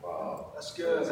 Wow, 0.03 0.51
that's 0.53 0.71
good. 0.71 1.09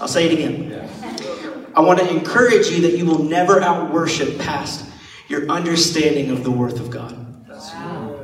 I'll 0.00 0.08
say 0.08 0.24
it 0.24 0.32
again. 0.32 1.68
I 1.74 1.80
want 1.80 1.98
to 1.98 2.08
encourage 2.08 2.68
you 2.68 2.80
that 2.88 2.96
you 2.96 3.04
will 3.04 3.22
never 3.22 3.60
out 3.60 3.92
worship 3.92 4.38
past 4.38 4.90
your 5.28 5.46
understanding 5.50 6.30
of 6.30 6.42
the 6.42 6.50
worth 6.50 6.80
of 6.80 6.88
God. 6.88 7.12
Wow. 7.50 8.14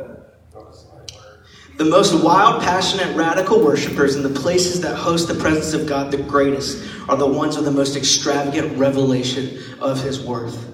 The 1.77 1.85
most 1.85 2.25
wild, 2.25 2.62
passionate, 2.62 3.15
radical 3.15 3.62
worshipers 3.62 4.17
in 4.17 4.23
the 4.23 4.41
places 4.41 4.81
that 4.81 4.97
host 4.97 5.29
the 5.29 5.35
presence 5.35 5.75
of 5.75 5.87
God 5.87 6.11
the 6.11 6.17
greatest 6.17 6.83
are 7.11 7.17
the 7.19 7.27
ones 7.27 7.57
with 7.57 7.67
the 7.67 7.73
most 7.73 7.95
extravagant 7.95 8.79
revelation 8.79 9.59
of 9.83 10.03
His 10.03 10.19
worth. 10.25 10.72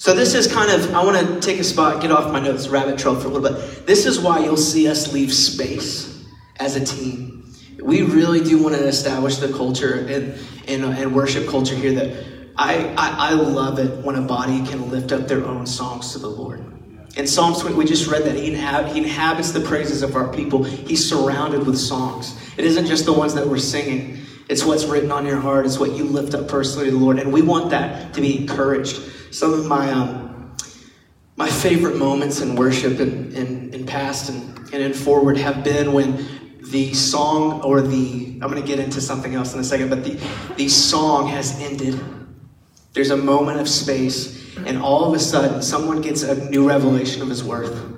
So, 0.00 0.14
this 0.14 0.34
is 0.34 0.46
kind 0.46 0.70
of, 0.70 0.94
I 0.94 1.04
want 1.04 1.26
to 1.26 1.40
take 1.40 1.58
a 1.58 1.64
spot, 1.64 2.00
get 2.00 2.12
off 2.12 2.32
my 2.32 2.38
notes, 2.38 2.68
rabbit 2.68 3.00
trail 3.00 3.16
for 3.16 3.26
a 3.26 3.30
little 3.30 3.50
bit. 3.50 3.84
This 3.84 4.06
is 4.06 4.20
why 4.20 4.38
you'll 4.38 4.56
see 4.56 4.86
us 4.86 5.12
leave 5.12 5.32
space 5.32 6.24
as 6.60 6.76
a 6.76 6.84
team. 6.84 7.52
We 7.82 8.02
really 8.02 8.40
do 8.40 8.62
want 8.62 8.76
to 8.76 8.86
establish 8.86 9.38
the 9.38 9.52
culture 9.52 10.06
and, 10.06 10.38
and, 10.68 10.84
and 10.84 11.14
worship 11.16 11.48
culture 11.48 11.74
here 11.74 11.92
that 11.94 12.24
I, 12.56 12.94
I, 12.96 13.30
I 13.30 13.32
love 13.32 13.80
it 13.80 14.04
when 14.04 14.14
a 14.14 14.22
body 14.22 14.64
can 14.66 14.88
lift 14.88 15.10
up 15.10 15.26
their 15.26 15.44
own 15.44 15.66
songs 15.66 16.12
to 16.12 16.20
the 16.20 16.28
Lord. 16.28 16.64
In 17.16 17.26
Psalms 17.26 17.58
20, 17.60 17.74
we 17.74 17.84
just 17.84 18.06
read 18.06 18.22
that 18.22 18.36
he, 18.36 18.54
inhab- 18.54 18.92
he 18.92 18.98
inhabits 18.98 19.50
the 19.50 19.60
praises 19.60 20.02
of 20.02 20.14
our 20.14 20.32
people. 20.32 20.62
He's 20.62 21.08
surrounded 21.08 21.66
with 21.66 21.76
songs. 21.76 22.38
It 22.56 22.64
isn't 22.64 22.86
just 22.86 23.04
the 23.04 23.12
ones 23.12 23.34
that 23.34 23.48
we're 23.48 23.58
singing, 23.58 24.20
it's 24.48 24.64
what's 24.64 24.84
written 24.84 25.10
on 25.10 25.26
your 25.26 25.38
heart, 25.38 25.66
it's 25.66 25.80
what 25.80 25.90
you 25.92 26.04
lift 26.04 26.34
up 26.34 26.46
personally 26.46 26.86
to 26.86 26.92
the 26.92 26.98
Lord. 26.98 27.18
And 27.18 27.32
we 27.32 27.42
want 27.42 27.70
that 27.70 28.14
to 28.14 28.20
be 28.20 28.38
encouraged. 28.38 29.00
Some 29.30 29.52
of 29.52 29.66
my, 29.66 29.90
um, 29.90 30.56
my 31.36 31.48
favorite 31.48 31.96
moments 31.96 32.40
in 32.40 32.56
worship 32.56 33.00
in, 33.00 33.32
in, 33.32 33.74
in 33.74 33.86
past 33.86 34.30
and, 34.30 34.58
and 34.72 34.82
in 34.82 34.92
forward 34.92 35.36
have 35.36 35.62
been 35.62 35.92
when 35.92 36.26
the 36.70 36.92
song 36.92 37.62
or 37.62 37.80
the, 37.80 38.38
I'm 38.42 38.50
going 38.50 38.60
to 38.60 38.66
get 38.66 38.78
into 38.78 39.00
something 39.00 39.34
else 39.34 39.54
in 39.54 39.60
a 39.60 39.64
second, 39.64 39.88
but 39.88 40.04
the, 40.04 40.20
the 40.56 40.68
song 40.68 41.28
has 41.28 41.60
ended. 41.60 41.98
There's 42.92 43.10
a 43.10 43.16
moment 43.16 43.60
of 43.60 43.68
space 43.68 44.56
and 44.66 44.78
all 44.78 45.04
of 45.04 45.14
a 45.14 45.18
sudden 45.18 45.62
someone 45.62 46.00
gets 46.00 46.22
a 46.22 46.48
new 46.50 46.68
revelation 46.68 47.22
of 47.22 47.28
his 47.28 47.44
worth. 47.44 47.94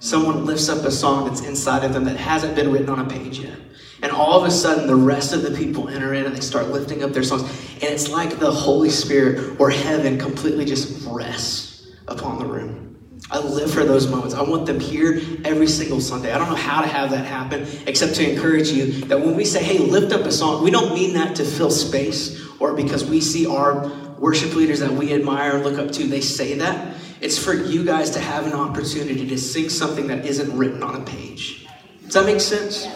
Someone 0.00 0.44
lifts 0.44 0.68
up 0.68 0.84
a 0.84 0.90
song 0.90 1.26
that's 1.26 1.40
inside 1.40 1.84
of 1.84 1.92
them 1.94 2.04
that 2.04 2.16
hasn't 2.16 2.54
been 2.54 2.70
written 2.70 2.90
on 2.90 2.98
a 2.98 3.08
page 3.08 3.38
yet. 3.38 3.58
And 4.04 4.12
all 4.12 4.38
of 4.38 4.46
a 4.46 4.50
sudden, 4.50 4.86
the 4.86 4.94
rest 4.94 5.32
of 5.32 5.42
the 5.42 5.50
people 5.50 5.88
enter 5.88 6.12
in 6.12 6.26
and 6.26 6.36
they 6.36 6.42
start 6.42 6.68
lifting 6.68 7.02
up 7.02 7.12
their 7.12 7.22
songs. 7.22 7.42
And 7.76 7.84
it's 7.84 8.10
like 8.10 8.38
the 8.38 8.50
Holy 8.50 8.90
Spirit 8.90 9.58
or 9.58 9.70
heaven 9.70 10.18
completely 10.18 10.66
just 10.66 11.06
rests 11.06 11.88
upon 12.06 12.38
the 12.38 12.44
room. 12.44 13.18
I 13.30 13.38
live 13.38 13.72
for 13.72 13.82
those 13.82 14.06
moments. 14.06 14.34
I 14.34 14.42
want 14.42 14.66
them 14.66 14.78
here 14.78 15.22
every 15.46 15.66
single 15.66 16.02
Sunday. 16.02 16.32
I 16.32 16.36
don't 16.36 16.50
know 16.50 16.54
how 16.54 16.82
to 16.82 16.86
have 16.86 17.12
that 17.12 17.24
happen 17.24 17.66
except 17.86 18.14
to 18.16 18.30
encourage 18.30 18.68
you 18.68 19.06
that 19.06 19.18
when 19.18 19.36
we 19.36 19.46
say, 19.46 19.64
hey, 19.64 19.78
lift 19.78 20.12
up 20.12 20.26
a 20.26 20.32
song, 20.32 20.62
we 20.62 20.70
don't 20.70 20.92
mean 20.94 21.14
that 21.14 21.34
to 21.36 21.44
fill 21.46 21.70
space 21.70 22.46
or 22.60 22.74
because 22.74 23.06
we 23.06 23.22
see 23.22 23.46
our 23.46 23.88
worship 24.18 24.54
leaders 24.54 24.80
that 24.80 24.90
we 24.92 25.14
admire 25.14 25.56
and 25.56 25.64
look 25.64 25.78
up 25.78 25.90
to, 25.92 26.06
they 26.06 26.20
say 26.20 26.58
that. 26.58 26.94
It's 27.22 27.42
for 27.42 27.54
you 27.54 27.86
guys 27.86 28.10
to 28.10 28.20
have 28.20 28.46
an 28.46 28.52
opportunity 28.52 29.26
to 29.28 29.38
sing 29.38 29.70
something 29.70 30.08
that 30.08 30.26
isn't 30.26 30.54
written 30.54 30.82
on 30.82 31.00
a 31.00 31.04
page. 31.06 31.66
Does 32.04 32.12
that 32.12 32.26
make 32.26 32.42
sense? 32.42 32.86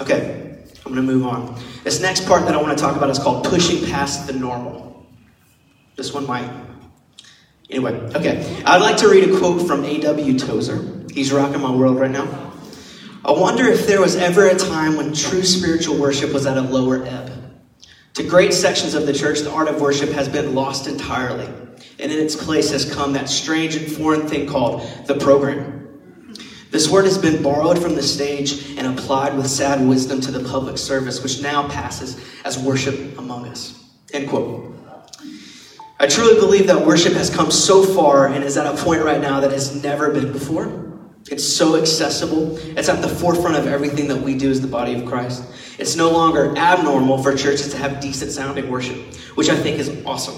Okay, 0.00 0.58
I'm 0.84 0.92
going 0.92 1.06
to 1.06 1.12
move 1.12 1.26
on. 1.26 1.60
This 1.84 2.00
next 2.00 2.26
part 2.26 2.44
that 2.46 2.54
I 2.54 2.60
want 2.60 2.76
to 2.76 2.82
talk 2.82 2.96
about 2.96 3.10
is 3.10 3.18
called 3.18 3.44
pushing 3.44 3.84
past 3.86 4.26
the 4.26 4.32
normal. 4.32 5.06
This 5.96 6.12
one 6.12 6.26
might. 6.26 6.50
Anyway, 7.70 7.92
okay. 8.14 8.62
I'd 8.66 8.82
like 8.82 8.96
to 8.98 9.08
read 9.08 9.30
a 9.30 9.38
quote 9.38 9.66
from 9.66 9.84
A.W. 9.84 10.38
Tozer. 10.38 11.04
He's 11.12 11.32
rocking 11.32 11.60
my 11.60 11.74
world 11.74 11.98
right 11.98 12.10
now. 12.10 12.52
I 13.24 13.32
wonder 13.32 13.64
if 13.64 13.86
there 13.86 14.00
was 14.00 14.16
ever 14.16 14.48
a 14.48 14.54
time 14.54 14.96
when 14.96 15.14
true 15.14 15.42
spiritual 15.42 15.96
worship 15.98 16.32
was 16.32 16.44
at 16.44 16.58
a 16.58 16.60
lower 16.60 17.04
ebb. 17.04 17.30
To 18.14 18.22
great 18.22 18.52
sections 18.52 18.94
of 18.94 19.06
the 19.06 19.12
church, 19.12 19.40
the 19.40 19.50
art 19.50 19.68
of 19.68 19.80
worship 19.80 20.10
has 20.10 20.28
been 20.28 20.54
lost 20.54 20.86
entirely, 20.86 21.46
and 21.98 22.12
in 22.12 22.18
its 22.18 22.36
place 22.36 22.70
has 22.70 22.92
come 22.92 23.14
that 23.14 23.28
strange 23.28 23.76
and 23.76 23.90
foreign 23.90 24.28
thing 24.28 24.46
called 24.46 24.82
the 25.06 25.14
program. 25.14 25.83
This 26.74 26.90
word 26.90 27.04
has 27.04 27.16
been 27.16 27.40
borrowed 27.40 27.80
from 27.80 27.94
the 27.94 28.02
stage 28.02 28.76
and 28.76 28.98
applied 28.98 29.36
with 29.36 29.46
sad 29.46 29.86
wisdom 29.86 30.20
to 30.22 30.32
the 30.32 30.42
public 30.48 30.76
service, 30.76 31.22
which 31.22 31.40
now 31.40 31.68
passes 31.68 32.20
as 32.44 32.58
worship 32.58 33.16
among 33.16 33.46
us. 33.46 33.80
End 34.12 34.28
quote. 34.28 34.74
I 36.00 36.08
truly 36.08 36.34
believe 36.40 36.66
that 36.66 36.84
worship 36.84 37.12
has 37.12 37.30
come 37.30 37.52
so 37.52 37.84
far 37.84 38.26
and 38.26 38.42
is 38.42 38.56
at 38.56 38.66
a 38.66 38.76
point 38.82 39.04
right 39.04 39.20
now 39.20 39.38
that 39.38 39.52
has 39.52 39.84
never 39.84 40.10
been 40.10 40.32
before. 40.32 40.98
It's 41.30 41.44
so 41.44 41.76
accessible. 41.76 42.58
It's 42.76 42.88
at 42.88 43.00
the 43.00 43.08
forefront 43.08 43.54
of 43.54 43.68
everything 43.68 44.08
that 44.08 44.20
we 44.20 44.36
do 44.36 44.50
as 44.50 44.60
the 44.60 44.66
body 44.66 44.94
of 44.94 45.06
Christ. 45.06 45.44
It's 45.78 45.94
no 45.94 46.10
longer 46.10 46.58
abnormal 46.58 47.22
for 47.22 47.36
churches 47.36 47.70
to 47.70 47.76
have 47.76 48.00
decent 48.00 48.32
sounding 48.32 48.68
worship, 48.68 48.96
which 49.36 49.48
I 49.48 49.54
think 49.54 49.78
is 49.78 50.04
awesome. 50.04 50.34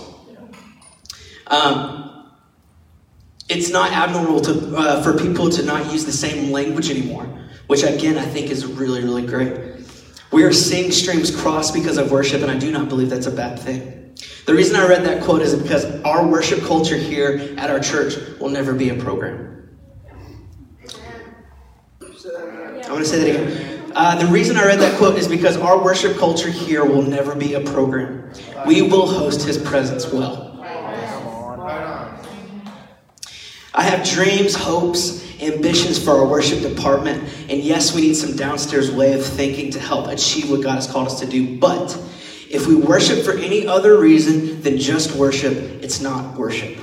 Um, 1.47 2.06
it's 3.49 3.71
not 3.71 3.93
abnormal 3.93 4.41
to, 4.41 4.77
uh, 4.77 5.03
for 5.03 5.17
people 5.17 5.51
to 5.51 5.63
not 5.63 5.93
use 5.93 6.05
the 6.05 6.13
same 6.13 6.51
language 6.51 6.91
anymore, 6.91 7.27
which 7.67 7.83
again 7.83 8.19
I 8.19 8.25
think 8.25 8.51
is 8.51 8.67
really, 8.67 9.03
really 9.03 9.27
great. 9.27 9.77
We 10.33 10.43
are 10.43 10.53
seeing 10.53 10.91
streams 10.91 11.35
cross 11.35 11.71
because 11.71 11.99
of 11.99 12.11
worship, 12.11 12.43
and 12.43 12.51
I 12.51 12.59
do 12.59 12.71
not 12.73 12.89
believe 12.89 13.11
that's 13.11 13.27
a 13.27 13.31
bad 13.31 13.59
thing. 13.59 14.15
The 14.47 14.55
reason 14.55 14.77
I 14.77 14.87
read 14.87 15.05
that 15.05 15.23
quote 15.23 15.43
is 15.43 15.55
because 15.55 15.85
our 16.03 16.27
worship 16.27 16.61
culture 16.61 16.97
here 16.97 17.55
at 17.59 17.71
our 17.71 17.81
church 17.81 18.15
will 18.41 18.49
never 18.49 18.73
be 18.73 18.89
a 18.91 18.95
program. 18.95 19.69
I'm 22.87 22.93
going 22.93 23.03
to 23.03 23.05
say 23.05 23.19
that 23.19 23.29
again. 23.29 23.93
Uh, 23.95 24.17
the 24.17 24.27
reason 24.27 24.57
I 24.57 24.65
read 24.65 24.79
that 24.81 24.97
quote 24.99 25.17
is 25.17 25.27
because 25.27 25.57
our 25.57 25.83
worship 25.83 26.17
culture 26.19 26.51
here 26.51 26.85
will 26.85 27.03
never 27.03 27.35
be 27.35 27.55
a 27.55 27.61
program. 27.61 28.31
We 28.67 28.83
will 28.83 29.07
host 29.07 29.47
His 29.47 29.59
presence 29.59 30.13
well. 30.13 30.56
I 33.77 33.83
have 33.83 34.09
dreams, 34.09 34.55
hopes, 34.55 35.23
ambitions 35.43 36.03
for 36.03 36.13
our 36.13 36.27
worship 36.27 36.63
department, 36.63 37.23
and 37.51 37.63
yes, 37.63 37.95
we 37.95 38.01
need 38.01 38.15
some 38.15 38.35
downstairs 38.35 38.91
way 38.91 39.13
of 39.13 39.23
thinking 39.23 39.71
to 39.73 39.79
help 39.79 40.09
achieve 40.09 40.51
what 40.51 40.63
God 40.63 40.77
has 40.77 40.87
called 40.91 41.09
us 41.09 41.21
to 41.21 41.27
do. 41.27 41.59
But 41.59 41.95
if 42.49 42.67
we 42.67 42.75
worship 42.75 43.23
for 43.23 43.33
any 43.33 43.67
other 43.67 43.99
reason 43.99 44.63
than 44.63 44.79
just 44.79 45.15
worship, 45.15 45.53
it's 45.83 46.01
not 46.01 46.39
worship. 46.39 46.79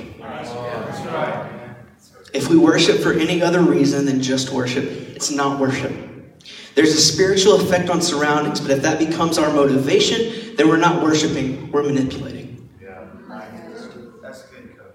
If 2.32 2.48
we 2.48 2.56
worship 2.56 3.00
for 3.00 3.12
any 3.12 3.42
other 3.42 3.60
reason 3.60 4.06
than 4.06 4.22
just 4.22 4.50
worship, 4.50 4.84
it's 4.84 5.32
not 5.32 5.58
worship. 5.58 5.92
There's 6.76 6.94
a 6.94 7.00
spiritual 7.00 7.60
effect 7.60 7.90
on 7.90 8.02
surroundings, 8.02 8.60
but 8.60 8.70
if 8.70 8.82
that 8.82 9.00
becomes 9.00 9.36
our 9.36 9.52
motivation, 9.52 10.54
then 10.54 10.68
we're 10.68 10.76
not 10.76 11.02
worshiping, 11.02 11.72
we're 11.72 11.82
manipulating. 11.82 12.68
Yeah, 12.80 13.04
that's 14.22 14.42
good, 14.42 14.76
Coach. 14.76 14.94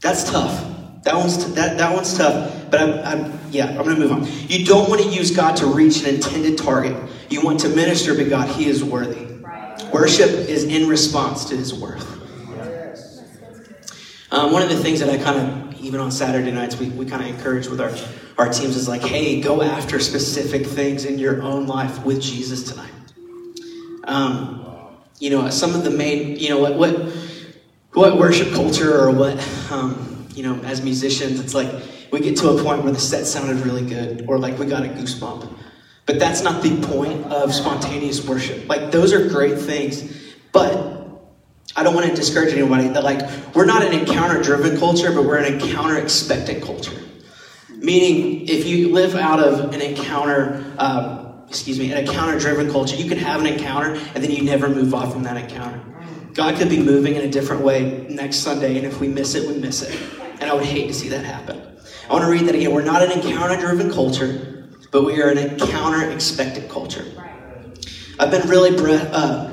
That's 0.00 0.30
tough. 0.30 0.69
That 1.02 1.14
one's 1.16 1.44
t- 1.44 1.52
that, 1.52 1.78
that 1.78 1.94
one's 1.94 2.16
tough. 2.16 2.70
But 2.70 2.80
I'm, 2.80 2.98
I'm 3.00 3.40
yeah, 3.50 3.68
I'm 3.68 3.84
gonna 3.84 3.96
move 3.96 4.12
on. 4.12 4.26
You 4.48 4.64
don't 4.66 4.88
want 4.88 5.02
to 5.02 5.08
use 5.08 5.34
God 5.34 5.56
to 5.58 5.66
reach 5.66 6.02
an 6.04 6.14
intended 6.14 6.58
target. 6.58 6.96
You 7.30 7.42
want 7.42 7.60
to 7.60 7.68
minister 7.68 8.14
to 8.16 8.24
God. 8.24 8.48
He 8.48 8.66
is 8.66 8.84
worthy. 8.84 9.26
Worship 9.92 10.28
is 10.28 10.64
in 10.64 10.88
response 10.88 11.46
to 11.46 11.56
His 11.56 11.72
worth. 11.74 12.20
Um, 14.32 14.52
one 14.52 14.62
of 14.62 14.68
the 14.68 14.76
things 14.76 15.00
that 15.00 15.10
I 15.10 15.18
kind 15.18 15.38
of, 15.74 15.80
even 15.80 16.00
on 16.00 16.12
Saturday 16.12 16.52
nights, 16.52 16.78
we, 16.78 16.88
we 16.90 17.04
kind 17.04 17.22
of 17.22 17.28
encourage 17.28 17.66
with 17.66 17.80
our, 17.80 17.90
our 18.38 18.52
teams 18.52 18.76
is 18.76 18.86
like, 18.86 19.02
hey, 19.02 19.40
go 19.40 19.60
after 19.60 19.98
specific 19.98 20.64
things 20.64 21.04
in 21.04 21.18
your 21.18 21.42
own 21.42 21.66
life 21.66 22.04
with 22.04 22.22
Jesus 22.22 22.62
tonight. 22.62 22.92
Um, 24.04 24.64
you 25.18 25.30
know, 25.30 25.50
some 25.50 25.74
of 25.74 25.82
the 25.82 25.90
main, 25.90 26.36
you 26.36 26.48
know, 26.48 26.58
what 26.58 26.76
what 26.76 27.12
what 27.92 28.18
worship 28.18 28.52
culture 28.52 28.96
or 28.96 29.10
what, 29.10 29.36
um, 29.70 30.09
you 30.34 30.42
know, 30.42 30.56
as 30.62 30.82
musicians, 30.82 31.40
it's 31.40 31.54
like 31.54 31.70
we 32.12 32.20
get 32.20 32.36
to 32.38 32.50
a 32.50 32.62
point 32.62 32.82
where 32.82 32.92
the 32.92 33.00
set 33.00 33.26
sounded 33.26 33.64
really 33.64 33.84
good 33.84 34.26
or 34.28 34.38
like 34.38 34.58
we 34.58 34.66
got 34.66 34.84
a 34.84 34.88
goosebump. 34.88 35.52
But 36.06 36.18
that's 36.18 36.42
not 36.42 36.62
the 36.62 36.80
point 36.82 37.24
of 37.26 37.54
spontaneous 37.54 38.26
worship. 38.26 38.68
Like 38.68 38.90
those 38.90 39.12
are 39.12 39.28
great 39.28 39.58
things, 39.58 40.34
but 40.52 40.98
I 41.76 41.84
don't 41.84 41.94
want 41.94 42.08
to 42.08 42.14
discourage 42.14 42.52
anybody 42.52 42.88
that 42.88 43.04
like 43.04 43.54
we're 43.54 43.66
not 43.66 43.82
an 43.82 43.92
encounter 43.92 44.42
driven 44.42 44.78
culture, 44.78 45.12
but 45.12 45.24
we're 45.24 45.38
an 45.38 45.54
encounter 45.54 45.98
expectant 45.98 46.64
culture. 46.64 47.00
Meaning, 47.68 48.48
if 48.48 48.66
you 48.66 48.92
live 48.92 49.14
out 49.14 49.40
of 49.40 49.72
an 49.72 49.80
encounter, 49.80 50.74
um, 50.78 51.44
excuse 51.48 51.78
me, 51.78 51.92
an 51.92 51.98
encounter 51.98 52.38
driven 52.38 52.70
culture, 52.70 52.96
you 52.96 53.08
can 53.08 53.18
have 53.18 53.40
an 53.40 53.46
encounter 53.46 53.94
and 54.14 54.22
then 54.22 54.30
you 54.30 54.42
never 54.42 54.68
move 54.68 54.92
off 54.92 55.12
from 55.12 55.22
that 55.22 55.36
encounter. 55.36 55.80
God 56.34 56.56
could 56.56 56.68
be 56.68 56.82
moving 56.82 57.14
in 57.14 57.22
a 57.22 57.30
different 57.30 57.62
way 57.62 58.06
next 58.08 58.38
Sunday, 58.38 58.76
and 58.76 58.86
if 58.86 59.00
we 59.00 59.08
miss 59.08 59.34
it, 59.34 59.48
we 59.48 59.58
miss 59.58 59.82
it. 59.82 60.19
And 60.40 60.50
I 60.50 60.54
would 60.54 60.64
hate 60.64 60.88
to 60.88 60.94
see 60.94 61.08
that 61.10 61.24
happen. 61.24 61.60
I 62.08 62.12
want 62.12 62.24
to 62.24 62.30
read 62.30 62.46
that 62.48 62.54
again. 62.54 62.72
We're 62.72 62.82
not 62.82 63.02
an 63.02 63.12
encounter 63.12 63.56
driven 63.60 63.90
culture, 63.90 64.66
but 64.90 65.04
we 65.04 65.22
are 65.22 65.28
an 65.28 65.38
encounter 65.38 66.10
expected 66.10 66.68
culture. 66.68 67.04
I've 68.18 68.30
been 68.30 68.48
really, 68.48 68.76
uh, 68.76 69.50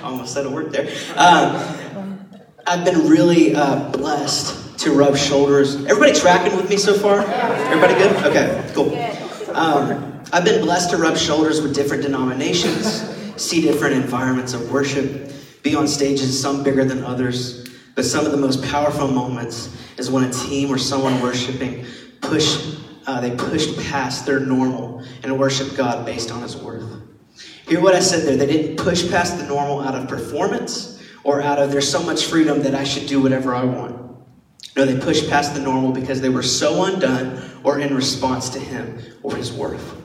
almost 0.02 0.32
said 0.32 0.46
a 0.46 0.50
word 0.50 0.72
there. 0.72 0.88
Um, 1.16 2.26
I've 2.66 2.84
been 2.84 3.08
really 3.08 3.54
uh, 3.54 3.90
blessed 3.90 4.78
to 4.80 4.92
rub 4.92 5.16
shoulders. 5.16 5.74
Everybody 5.86 6.12
tracking 6.12 6.56
with 6.56 6.70
me 6.70 6.76
so 6.76 6.94
far? 6.94 7.20
Everybody 7.20 7.94
good? 7.94 8.24
Okay, 8.24 8.72
cool. 8.74 8.94
Um, 9.54 10.22
I've 10.32 10.44
been 10.44 10.62
blessed 10.62 10.90
to 10.90 10.96
rub 10.96 11.16
shoulders 11.16 11.60
with 11.60 11.74
different 11.74 12.02
denominations, 12.02 13.02
see 13.36 13.62
different 13.62 13.96
environments 13.96 14.54
of 14.54 14.70
worship, 14.70 15.32
be 15.62 15.74
on 15.74 15.88
stages, 15.88 16.40
some 16.40 16.62
bigger 16.62 16.84
than 16.84 17.02
others. 17.02 17.67
But 17.98 18.04
some 18.04 18.24
of 18.24 18.30
the 18.30 18.38
most 18.38 18.62
powerful 18.62 19.08
moments 19.08 19.76
is 19.96 20.08
when 20.08 20.22
a 20.22 20.30
team 20.30 20.70
or 20.70 20.78
someone 20.78 21.20
worshiping 21.20 21.84
push, 22.20 22.76
uh, 23.08 23.20
they 23.20 23.34
pushed 23.34 23.76
past 23.88 24.24
their 24.24 24.38
normal 24.38 25.02
and 25.24 25.36
worship 25.36 25.76
God 25.76 26.06
based 26.06 26.30
on 26.30 26.42
His 26.42 26.56
worth. 26.56 26.84
Hear 27.66 27.80
what 27.80 27.96
I 27.96 27.98
said 27.98 28.24
there. 28.24 28.36
They 28.36 28.46
didn't 28.46 28.76
push 28.76 29.10
past 29.10 29.36
the 29.36 29.44
normal 29.46 29.80
out 29.80 29.96
of 29.96 30.06
performance 30.06 31.02
or 31.24 31.42
out 31.42 31.58
of 31.58 31.72
there's 31.72 31.90
so 31.90 32.00
much 32.00 32.26
freedom 32.26 32.62
that 32.62 32.72
I 32.72 32.84
should 32.84 33.08
do 33.08 33.20
whatever 33.20 33.52
I 33.52 33.64
want. 33.64 34.00
No, 34.76 34.84
they 34.84 34.96
pushed 34.96 35.28
past 35.28 35.54
the 35.54 35.60
normal 35.60 35.90
because 35.90 36.20
they 36.20 36.28
were 36.28 36.44
so 36.44 36.84
undone 36.84 37.42
or 37.64 37.80
in 37.80 37.92
response 37.92 38.48
to 38.50 38.60
Him 38.60 38.96
or 39.24 39.34
His 39.34 39.52
worth. 39.52 40.00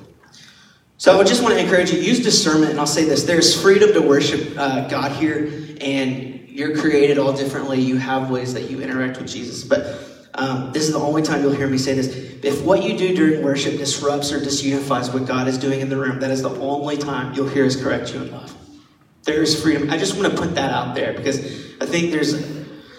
So 0.98 1.22
I 1.22 1.24
just 1.26 1.44
want 1.44 1.54
to 1.54 1.60
encourage 1.60 1.92
you, 1.92 2.00
use 2.00 2.24
discernment, 2.24 2.72
and 2.72 2.80
I'll 2.80 2.88
say 2.88 3.06
this 3.06 3.22
there's 3.22 3.62
freedom 3.62 3.94
to 3.94 4.02
worship 4.02 4.58
uh, 4.58 4.88
God 4.88 5.12
here, 5.12 5.78
and 5.80 6.33
you're 6.54 6.78
created 6.78 7.18
all 7.18 7.34
differently. 7.34 7.82
You 7.82 7.98
have 7.98 8.30
ways 8.30 8.54
that 8.54 8.70
you 8.70 8.80
interact 8.80 9.18
with 9.18 9.28
Jesus. 9.28 9.64
But 9.64 10.00
um, 10.36 10.72
this 10.72 10.84
is 10.84 10.94
the 10.94 11.00
only 11.00 11.24
time 11.24 11.42
you'll 11.42 11.56
hear 11.56 11.68
me 11.68 11.80
say 11.80 11.96
this. 11.96 12.08
If 12.44 12.64
what 12.64 12.84
you 12.84 12.96
do 12.96 13.16
during 13.16 13.44
worship 13.44 13.78
disrupts 13.78 14.32
or 14.32 14.40
disunifies 14.40 15.12
what 15.12 15.26
God 15.26 15.48
is 15.48 15.58
doing 15.58 15.82
in 15.82 15.90
the 15.90 15.98
room, 15.98 16.20
that 16.20 16.30
is 16.30 16.44
the 16.44 16.52
only 16.60 16.98
time 16.98 17.34
you'll 17.34 17.48
hear 17.48 17.66
us 17.66 17.76
correct 17.76 18.14
you 18.14 18.22
in 18.22 18.32
love. 18.32 18.56
There 19.24 19.42
is 19.42 19.60
freedom. 19.60 19.90
I 19.90 19.98
just 19.98 20.16
want 20.16 20.32
to 20.32 20.40
put 20.40 20.54
that 20.54 20.72
out 20.72 20.94
there 20.94 21.14
because 21.14 21.40
I 21.82 21.88
think 21.88 22.12
there's 22.12 22.36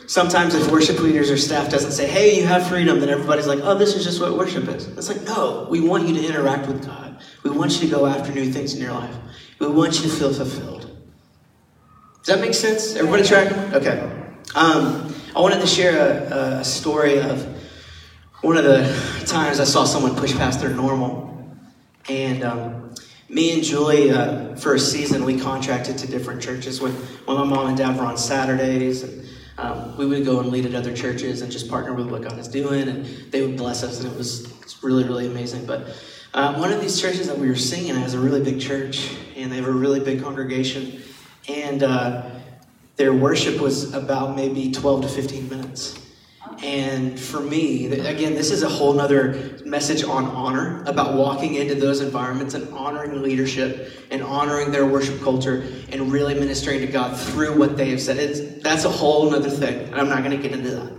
sometimes 0.09 0.57
if 0.57 0.73
worship 0.73 0.99
leaders 0.99 1.31
or 1.31 1.37
staff 1.37 1.71
doesn't 1.71 1.93
say, 1.93 2.09
hey, 2.09 2.37
you 2.37 2.47
have 2.47 2.67
freedom, 2.67 2.99
then 2.99 3.09
everybody's 3.09 3.47
like, 3.47 3.61
oh, 3.63 3.79
this 3.79 3.95
is 3.95 4.03
just 4.03 4.21
what 4.21 4.37
worship 4.37 4.67
is. 4.69 4.89
It's 4.89 5.09
like, 5.09 5.23
no, 5.23 5.69
we 5.71 5.81
want 5.81 6.09
you 6.09 6.15
to 6.15 6.27
interact 6.27 6.67
with 6.67 6.85
God. 6.85 7.19
We 7.45 7.51
want 7.51 7.73
you 7.75 7.89
to 7.89 7.95
go 7.95 8.07
after 8.07 8.33
new 8.33 8.51
things 8.51 8.75
in 8.75 8.83
your 8.83 8.95
life. 8.95 9.15
We 9.61 9.69
want 9.69 9.95
you 9.97 10.03
to 10.03 10.09
feel 10.09 10.33
fulfilled. 10.33 10.84
Does 12.25 12.37
that 12.37 12.41
make 12.41 12.55
sense? 12.55 12.97
Everybody 12.97 13.23
tracking? 13.23 13.75
Okay. 13.75 14.01
Um, 14.55 15.15
I 15.37 15.41
wanted 15.43 15.61
to 15.61 15.67
share 15.67 16.25
a, 16.33 16.61
a, 16.61 16.65
story 16.65 17.21
of 17.21 17.47
one 18.41 18.57
of 18.57 18.65
the 18.65 19.25
times 19.27 19.61
I 19.61 19.65
saw 19.65 19.85
someone 19.85 20.17
push 20.17 20.33
past 20.33 20.59
their 20.59 20.71
normal. 20.71 21.47
And 22.09 22.43
um, 22.43 22.95
me 23.29 23.53
and 23.53 23.63
Julie, 23.63 24.11
uh, 24.11 24.57
for 24.57 24.73
a 24.73 24.79
season, 24.79 25.27
we 25.27 25.39
contracted 25.39 25.99
to 25.99 26.07
different 26.07 26.41
churches 26.41 26.81
when, 26.81 26.93
when 27.27 27.37
my 27.37 27.45
mom 27.45 27.67
and 27.67 27.77
dad 27.77 27.95
were 27.95 28.07
on 28.07 28.17
Saturdays. 28.17 29.03
And 29.03 29.29
um, 29.59 29.95
we 29.99 30.07
would 30.07 30.25
go 30.25 30.41
and 30.41 30.49
lead 30.49 30.65
at 30.65 30.75
other 30.75 30.97
churches 30.97 31.43
and 31.43 31.53
just 31.53 31.69
partner 31.69 31.93
with 31.93 32.11
what 32.11 32.23
God 32.23 32.39
is 32.39 32.49
doing. 32.49 32.89
And 32.89 33.05
they 33.33 33.47
would 33.47 33.59
bless 33.59 33.83
us, 33.83 34.03
and 34.03 34.11
it 34.11 34.17
was 34.17 34.51
really, 34.83 35.05
really 35.05 35.27
amazing. 35.27 35.67
But 35.67 35.95
um, 36.33 36.59
one 36.59 36.73
of 36.73 36.81
these 36.81 36.99
churches 36.99 37.27
that 37.27 37.37
we 37.37 37.49
were 37.49 37.55
singing 37.55 37.91
at 37.91 38.07
is 38.07 38.15
a 38.15 38.19
really 38.19 38.43
big 38.43 38.63
church, 38.63 39.15
and 39.37 39.53
they 39.53 39.57
have 39.57 39.69
a 39.69 39.71
really 39.71 40.01
big 40.01 40.23
congregation. 40.23 41.03
And 41.49 41.83
uh, 41.83 42.31
their 42.97 43.13
worship 43.13 43.61
was 43.61 43.93
about 43.95 44.37
maybe 44.37 44.71
12 44.73 45.03
to 45.03 45.09
15 45.09 45.49
minutes. 45.49 46.01
And 46.63 47.19
for 47.19 47.41
me, 47.41 47.87
again, 47.93 48.35
this 48.35 48.51
is 48.51 48.63
a 48.63 48.69
whole 48.69 49.01
other 49.01 49.59
message 49.65 50.05
on 50.05 50.25
honor 50.27 50.85
about 50.87 51.15
walking 51.15 51.55
into 51.55 51.75
those 51.75 52.01
environments 52.01 52.55
and 52.55 52.73
honoring 52.73 53.23
leadership 53.23 53.93
and 54.11 54.23
honoring 54.23 54.71
their 54.71 54.87
worship 54.87 55.21
culture 55.21 55.67
and 55.91 56.13
really 56.13 56.35
ministering 56.35 56.81
to 56.81 56.87
God 56.87 57.19
through 57.19 57.59
what 57.59 57.77
they 57.77 57.91
have 57.91 58.01
said. 58.01 58.19
It's, 58.19 58.63
that's 58.63 58.85
a 58.85 58.91
whole 58.91 59.35
other 59.35 59.51
thing, 59.51 59.89
and 59.89 59.95
I'm 59.97 60.09
not 60.09 60.23
going 60.23 60.31
to 60.31 60.43
get 60.43 60.57
into 60.57 60.71
that. 60.71 60.93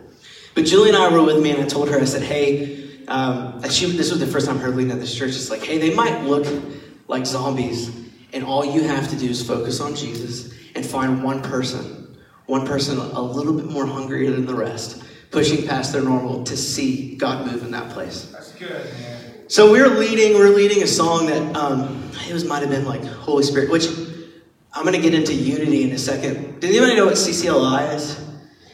But 0.56 0.66
Julie 0.66 0.90
and 0.90 0.98
I 0.98 1.12
were 1.12 1.24
with 1.24 1.42
me, 1.42 1.52
and 1.52 1.64
I 1.64 1.68
told 1.68 1.90
her, 1.90 2.00
I 2.00 2.06
said, 2.06 2.24
hey, 2.24 3.04
um, 3.08 3.62
she, 3.70 3.86
this 3.88 4.12
was 4.12 4.20
the 4.20 4.28
first 4.28 4.48
time 4.48 4.58
her 4.60 4.70
leading 4.70 4.92
at 4.92 5.00
this 5.00 5.16
church. 5.16 5.30
It's 5.30 5.50
like, 5.50 5.64
hey, 5.64 5.78
they 5.78 5.94
might 5.94 6.24
look 6.24 6.46
like 7.08 7.26
zombies, 7.26 7.90
and 8.36 8.44
all 8.44 8.66
you 8.66 8.84
have 8.84 9.10
to 9.10 9.16
do 9.16 9.30
is 9.30 9.42
focus 9.42 9.80
on 9.80 9.96
Jesus 9.96 10.54
and 10.76 10.86
find 10.86 11.24
one 11.24 11.42
person, 11.42 12.18
one 12.48 12.68
person 12.68 12.98
a 13.00 13.22
little 13.22 13.54
bit 13.54 13.66
more 13.66 13.86
hungrier 13.86 14.30
than 14.30 14.46
the 14.46 14.54
rest, 14.54 15.04
pushing 15.32 15.66
past 15.66 15.94
their 15.94 16.02
normal 16.02 16.44
to 16.44 16.58
see 16.58 17.16
God 17.16 17.50
move 17.50 17.64
in 17.64 17.72
that 17.72 17.92
place. 17.92 18.26
That's 18.26 18.52
good, 18.52 18.94
man. 19.00 19.50
So 19.50 19.72
we 19.72 19.80
are 19.80 19.88
leading, 19.88 20.34
we 20.34 20.42
are 20.42 20.50
leading 20.50 20.84
a 20.84 20.88
song 20.88 21.28
that 21.28 21.56
um, 21.56 22.12
it 22.28 22.34
was 22.34 22.44
might 22.44 22.60
have 22.60 22.70
been 22.70 22.86
like 22.86 23.06
Holy 23.06 23.44
Spirit, 23.44 23.72
which 23.72 23.88
I'm 24.74 24.84
going 24.84 24.96
to 24.96 25.02
get 25.02 25.14
into 25.14 25.34
unity 25.34 25.84
in 25.84 25.92
a 25.92 25.98
second. 25.98 26.60
Does 26.60 26.72
anybody 26.72 26.98
know 26.98 27.06
what 27.06 27.16
CCLI 27.16 27.96
is? 27.96 28.22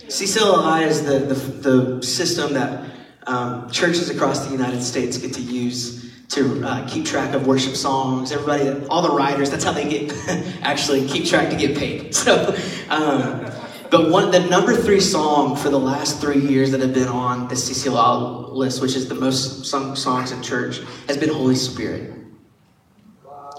CCLI 0.08 0.88
is 0.88 1.06
the, 1.06 1.20
the, 1.20 1.36
the 1.70 2.04
system 2.04 2.54
that 2.54 2.90
um, 3.28 3.70
churches 3.70 4.10
across 4.10 4.46
the 4.46 4.52
United 4.52 4.82
States 4.82 5.18
get 5.20 5.34
to 5.34 5.42
use 5.42 6.01
to 6.32 6.66
uh, 6.66 6.88
keep 6.88 7.06
track 7.06 7.34
of 7.34 7.46
worship 7.46 7.76
songs. 7.76 8.32
Everybody, 8.32 8.86
all 8.88 9.02
the 9.02 9.14
writers, 9.14 9.50
that's 9.50 9.66
how 9.66 9.74
they 9.74 9.88
get 9.88 10.14
actually 10.62 11.06
keep 11.08 11.26
track 11.26 11.50
to 11.50 11.56
get 11.56 11.78
paid. 11.78 12.16
So, 12.22 12.56
um, 12.90 13.52
but 13.90 14.12
one, 14.12 14.32
the 14.32 14.40
number 14.42 14.76
three 14.76 15.00
song 15.00 15.56
for 15.56 15.70
the 15.70 15.80
last 15.80 16.22
three 16.22 16.40
years 16.40 16.70
that 16.72 16.82
have 16.82 16.94
been 16.94 17.08
on 17.08 17.48
the 17.48 17.56
CCLI 17.56 18.52
list, 18.52 18.80
which 18.80 18.96
is 18.96 19.10
the 19.10 19.16
most 19.16 19.66
sung 19.66 19.96
songs 19.96 20.32
in 20.32 20.42
church, 20.44 20.80
has 21.08 21.18
been 21.18 21.30
Holy 21.30 21.56
Spirit. 21.56 22.14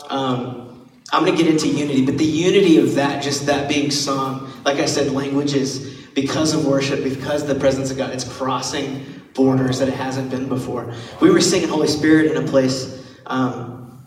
Um, 0.09 0.89
I'm 1.13 1.25
going 1.25 1.37
to 1.37 1.43
get 1.43 1.53
into 1.53 1.69
unity, 1.69 2.07
but 2.07 2.19
the 2.19 2.25
unity 2.25 2.79
of 2.79 2.95
that, 2.95 3.23
just 3.23 3.47
that 3.47 3.69
being 3.69 3.91
sung, 3.91 4.51
like 4.65 4.79
I 4.79 4.87
said, 4.87 5.13
languages, 5.13 5.99
because 6.15 6.55
of 6.55 6.67
worship, 6.67 7.03
because 7.03 7.43
of 7.43 7.49
the 7.49 7.57
presence 7.57 7.91
of 7.91 7.97
God, 7.97 8.15
it's 8.15 8.25
crossing 8.25 9.22
borders 9.35 9.79
that 9.79 9.89
it 9.89 9.95
hasn't 9.95 10.31
been 10.31 10.49
before. 10.49 10.93
We 11.21 11.31
were 11.31 11.41
singing 11.41 11.69
Holy 11.69 11.89
Spirit 11.89 12.31
in 12.31 12.43
a 12.43 12.47
place 12.47 13.07
um, 13.27 14.03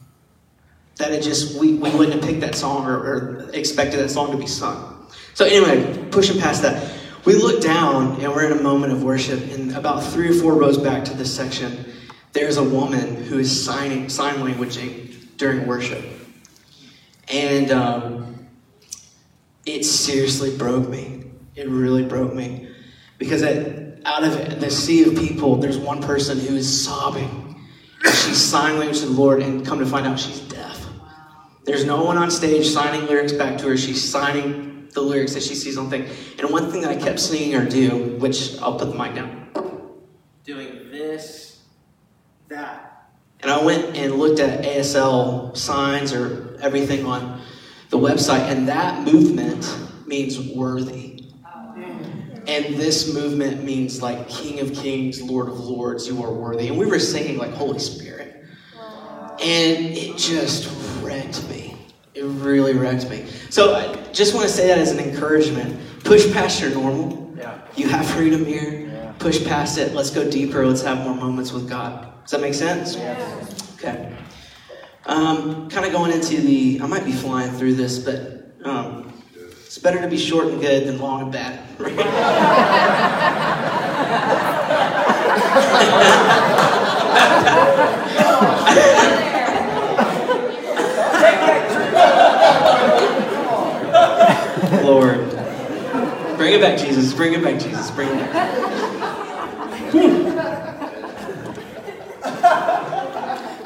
that 0.98 1.12
it 1.12 1.24
just, 1.24 1.60
we, 1.60 1.74
we 1.74 1.90
wouldn't 1.92 2.14
have 2.14 2.24
picked 2.24 2.42
that 2.42 2.56
song 2.56 2.86
or, 2.86 2.98
or 2.98 3.50
expected 3.54 4.00
that 4.00 4.10
song 4.10 4.32
to 4.32 4.38
be 4.38 4.48
sung. 4.48 5.08
So, 5.34 5.46
anyway, 5.46 6.08
pushing 6.12 6.40
past 6.40 6.62
that, 6.62 6.98
we 7.26 7.34
look 7.34 7.62
down 7.62 8.22
and 8.22 8.32
we're 8.32 8.46
in 8.46 8.58
a 8.58 8.62
moment 8.62 8.94
of 8.94 9.04
worship, 9.04 9.42
and 9.52 9.76
about 9.76 10.04
three 10.04 10.30
or 10.30 10.34
four 10.34 10.54
rows 10.54 10.78
back 10.78 11.04
to 11.06 11.14
this 11.14 11.36
section, 11.36 11.86
there's 12.34 12.58
a 12.58 12.64
woman 12.64 13.16
who 13.16 13.40
is 13.40 13.66
signing, 13.66 14.10
sign 14.10 14.36
languaging 14.36 15.36
during 15.38 15.66
worship. 15.66 16.04
And 17.28 17.72
um, 17.72 18.48
it 19.66 19.84
seriously 19.84 20.56
broke 20.56 20.88
me. 20.88 21.24
It 21.56 21.68
really 21.68 22.04
broke 22.04 22.34
me. 22.34 22.70
Because 23.18 23.42
it, 23.42 23.85
out 24.06 24.24
of 24.24 24.60
the 24.60 24.70
sea 24.70 25.04
of 25.04 25.16
people, 25.16 25.58
there's 25.58 25.78
one 25.78 26.02
person 26.02 26.40
who 26.40 26.56
is 26.56 26.86
sobbing. 26.86 27.66
She's 28.04 28.38
signing 28.38 28.78
language 28.80 29.00
to 29.00 29.08
the 29.08 29.14
Lord, 29.14 29.42
and 29.42 29.66
come 29.66 29.80
to 29.80 29.86
find 29.86 30.06
out 30.06 30.20
she's 30.20 30.40
deaf. 30.42 30.86
There's 31.66 31.86
no 31.86 32.04
one 32.04 32.18
on 32.18 32.30
stage 32.30 32.68
signing 32.68 33.08
lyrics 33.08 33.34
back 33.34 33.58
to 33.60 33.70
her. 33.70 33.78
She's 33.78 34.08
signing 34.08 34.90
the 34.94 35.02
lyrics 35.02 35.34
that 35.34 35.42
she 35.42 35.56
sees 35.56 35.78
on 35.78 35.90
thing. 35.90 36.08
And 36.38 36.52
one 36.52 36.72
thing 36.72 36.82
that 36.82 36.92
I 36.92 36.96
kept 36.96 37.20
seeing 37.20 37.52
her 37.54 37.66
do, 37.66 38.18
which 38.20 38.58
I'll 38.60 38.78
put 38.78 38.90
the 38.90 38.96
mic 38.96 39.16
down, 39.16 39.50
doing 40.44 40.92
this, 40.92 41.64
that. 42.50 43.10
And 43.42 43.52
I 43.52 43.64
went 43.64 43.98
and 43.98 44.16
looked 44.16 44.40
at 44.40 44.64
ASL 44.64 45.58
signs 45.58 46.14
or 46.14 46.58
everything 46.62 47.06
on 47.06 47.42
the 47.90 47.98
website, 47.98 48.42
and 48.42 48.68
that 48.70 49.04
movement 49.04 49.76
means 50.08 50.40
worthy. 50.40 51.15
And 52.48 52.76
this 52.76 53.14
movement 53.14 53.64
means 53.64 54.02
like 54.02 54.30
King 54.30 54.60
of 54.60 54.74
Kings, 54.74 55.22
Lord 55.22 55.48
of 55.48 55.60
Lords, 55.60 56.08
you 56.08 56.24
are 56.24 56.32
worthy. 56.32 56.68
And 56.68 56.78
we 56.78 56.86
were 56.86 57.00
singing 57.00 57.38
like 57.38 57.52
Holy 57.52 57.80
Spirit. 57.80 58.46
And 59.42 59.98
it 59.98 60.18
just 60.18 60.72
wrecked 61.02 61.48
me. 61.50 61.76
It 62.14 62.24
really 62.24 62.74
wrecked 62.74 63.10
me. 63.10 63.26
So 63.50 63.76
I 63.76 63.96
just 64.14 64.34
want 64.34 64.48
to 64.48 64.54
say 64.54 64.68
that 64.68 64.78
as 64.78 64.92
an 64.92 65.00
encouragement. 65.00 65.80
Push 66.04 66.32
past 66.32 66.62
your 66.62 66.70
normal. 66.70 67.34
Yeah. 67.38 67.60
You 67.76 67.90
have 67.90 68.08
freedom 68.08 68.46
here. 68.46 68.88
Yeah. 68.88 69.12
Push 69.20 69.44
past 69.46 69.78
it. 69.78 69.94
Let's 69.94 70.12
go 70.12 70.30
deeper. 70.30 70.66
Let's 70.66 70.84
have 70.84 71.04
more 71.04 71.16
moments 71.16 71.52
with 71.52 71.68
God. 71.68 72.08
Does 72.22 72.32
that 72.32 72.42
make 72.42 72.54
sense? 72.54 72.96
Yeah. 72.96 73.46
Okay. 73.76 74.16
Um, 75.06 75.70
kind 75.70 75.86
of 75.86 75.92
going 75.92 76.12
into 76.12 76.38
the, 76.42 76.80
I 76.82 76.88
might 76.88 77.06
be 77.06 77.12
flying 77.12 77.52
through 77.52 77.76
this, 77.76 78.00
but 78.00 78.56
um, 78.64 79.05
it's 79.76 79.84
better 79.84 80.00
to 80.00 80.08
be 80.08 80.18
short 80.18 80.48
and 80.48 80.62
good 80.62 80.88
than 80.88 80.98
long 81.00 81.24
and 81.24 81.34
bad. 81.34 81.60
Lord. 94.86 95.18
Bring 96.38 96.54
it 96.54 96.62
back, 96.62 96.80
Jesus. 96.80 97.14
Bring 97.14 97.34
it 97.34 97.44
back, 97.44 97.60
Jesus. 97.60 97.92
Bring 97.92 98.08
it 98.08 98.32
back. 98.32 98.50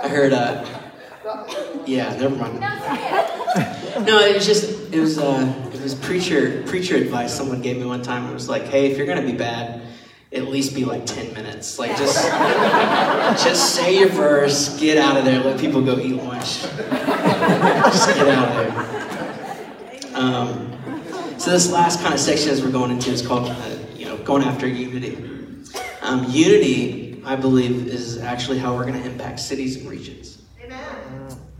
I 0.01 0.07
heard, 0.07 0.33
uh, 0.33 0.65
yeah, 1.85 2.15
never 2.15 2.35
mind. 2.35 3.75
No, 4.05 4.19
it 4.19 4.35
was 4.35 4.45
just, 4.45 4.93
it 4.93 4.99
was, 4.99 5.17
uh, 5.17 5.71
it 5.73 5.81
was 5.81 5.93
preacher, 5.93 6.63
preacher 6.67 6.95
advice 6.95 7.33
someone 7.33 7.61
gave 7.61 7.77
me 7.77 7.85
one 7.85 8.01
time. 8.01 8.29
It 8.29 8.33
was 8.33 8.47
like, 8.47 8.63
hey, 8.63 8.91
if 8.91 8.97
you're 8.97 9.07
gonna 9.07 9.25
be 9.25 9.33
bad, 9.33 9.81
at 10.31 10.47
least 10.47 10.75
be 10.75 10.85
like 10.85 11.05
10 11.05 11.33
minutes. 11.33 11.79
Like, 11.79 11.97
just, 11.97 12.15
just 13.43 13.75
say 13.75 13.99
your 13.99 14.09
verse, 14.09 14.79
get 14.79 14.97
out 14.97 15.17
of 15.17 15.25
there, 15.25 15.43
let 15.43 15.59
people 15.59 15.81
go 15.81 15.97
eat 15.97 16.13
lunch. 16.13 16.61
Just 16.61 18.15
get 18.15 18.27
out 18.27 18.47
of 18.47 18.73
there. 18.73 20.15
Um, 20.15 20.69
so 21.37 21.51
this 21.51 21.71
last 21.71 22.01
kind 22.01 22.13
of 22.13 22.19
section 22.19 22.51
as 22.51 22.63
we're 22.63 22.71
going 22.71 22.91
into 22.91 23.09
is 23.11 23.25
called, 23.25 23.49
uh, 23.49 23.77
you 23.95 24.05
know, 24.05 24.17
going 24.17 24.43
after 24.43 24.67
unity. 24.67 25.17
Um, 26.01 26.25
unity, 26.29 27.21
I 27.25 27.35
believe, 27.35 27.87
is 27.87 28.17
actually 28.19 28.59
how 28.59 28.75
we're 28.75 28.85
going 28.85 29.01
to 29.01 29.09
impact 29.09 29.39
cities 29.39 29.77
and 29.77 29.89
regions. 29.89 30.41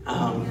Um, 0.06 0.50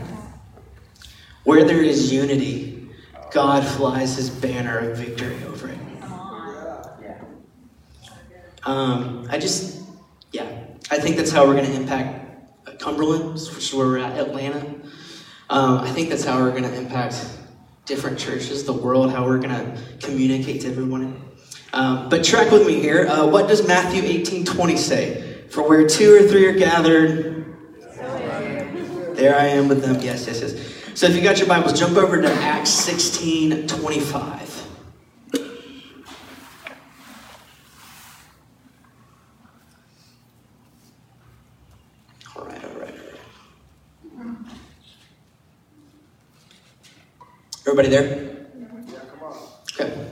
where 1.44 1.64
there 1.64 1.82
is 1.82 2.12
unity, 2.12 2.90
God 3.32 3.66
flies 3.66 4.16
His 4.16 4.30
banner 4.30 4.78
of 4.80 4.98
victory 4.98 5.38
over 5.46 5.70
it. 5.70 5.78
Um, 8.64 9.28
I 9.30 9.38
just, 9.38 9.82
yeah, 10.32 10.46
I 10.92 11.00
think 11.00 11.16
that's 11.16 11.32
how 11.32 11.48
we're 11.48 11.56
going 11.56 11.66
to 11.66 11.76
impact 11.76 12.80
Cumberland, 12.80 13.34
which 13.34 13.58
is 13.58 13.74
where 13.74 13.88
we're 13.88 13.98
at, 14.00 14.18
Atlanta. 14.18 14.60
Um, 15.50 15.80
I 15.80 15.90
think 15.92 16.10
that's 16.10 16.24
how 16.24 16.40
we're 16.40 16.52
going 16.52 16.64
to 16.64 16.76
impact 16.76 17.26
different 17.86 18.20
churches, 18.20 18.66
the 18.66 18.74
world, 18.74 19.12
how 19.12 19.26
we're 19.26 19.40
going 19.40 19.50
to 19.50 19.82
communicate 20.00 20.62
to 20.62 20.68
everyone. 20.68 21.22
Um, 21.74 22.10
but 22.10 22.24
track 22.24 22.52
with 22.52 22.68
me 22.68 22.80
here. 22.80 23.08
Uh, 23.08 23.28
what 23.28 23.48
does 23.48 23.68
Matthew 23.68 24.04
18 24.04 24.46
20 24.46 24.78
say? 24.78 25.46
For 25.50 25.68
where 25.68 25.88
two 25.88 26.14
or 26.14 26.28
three 26.28 26.46
are 26.46 26.54
gathered, 26.54 27.46
there 29.16 29.36
I 29.36 29.48
am 29.48 29.68
with 29.68 29.82
them. 29.82 30.00
Yes, 30.02 30.28
yes, 30.28 30.42
yes. 30.42 30.69
So 31.00 31.08
if 31.08 31.16
you 31.16 31.22
got 31.22 31.38
your 31.38 31.48
Bibles, 31.48 31.80
jump 31.80 31.96
over 31.96 32.22
to 32.22 32.30
Acts 32.30 32.72
16 32.72 33.68
25. 33.68 34.68
All 42.36 42.46
right, 42.46 42.66
all 42.66 42.72
right, 42.72 42.96
all 44.14 44.26
right. 44.26 44.36
Everybody 47.66 47.88
there? 47.88 48.48
Yeah, 48.60 49.00
come 49.10 49.24
on. 49.24 49.38
Okay. 49.72 50.06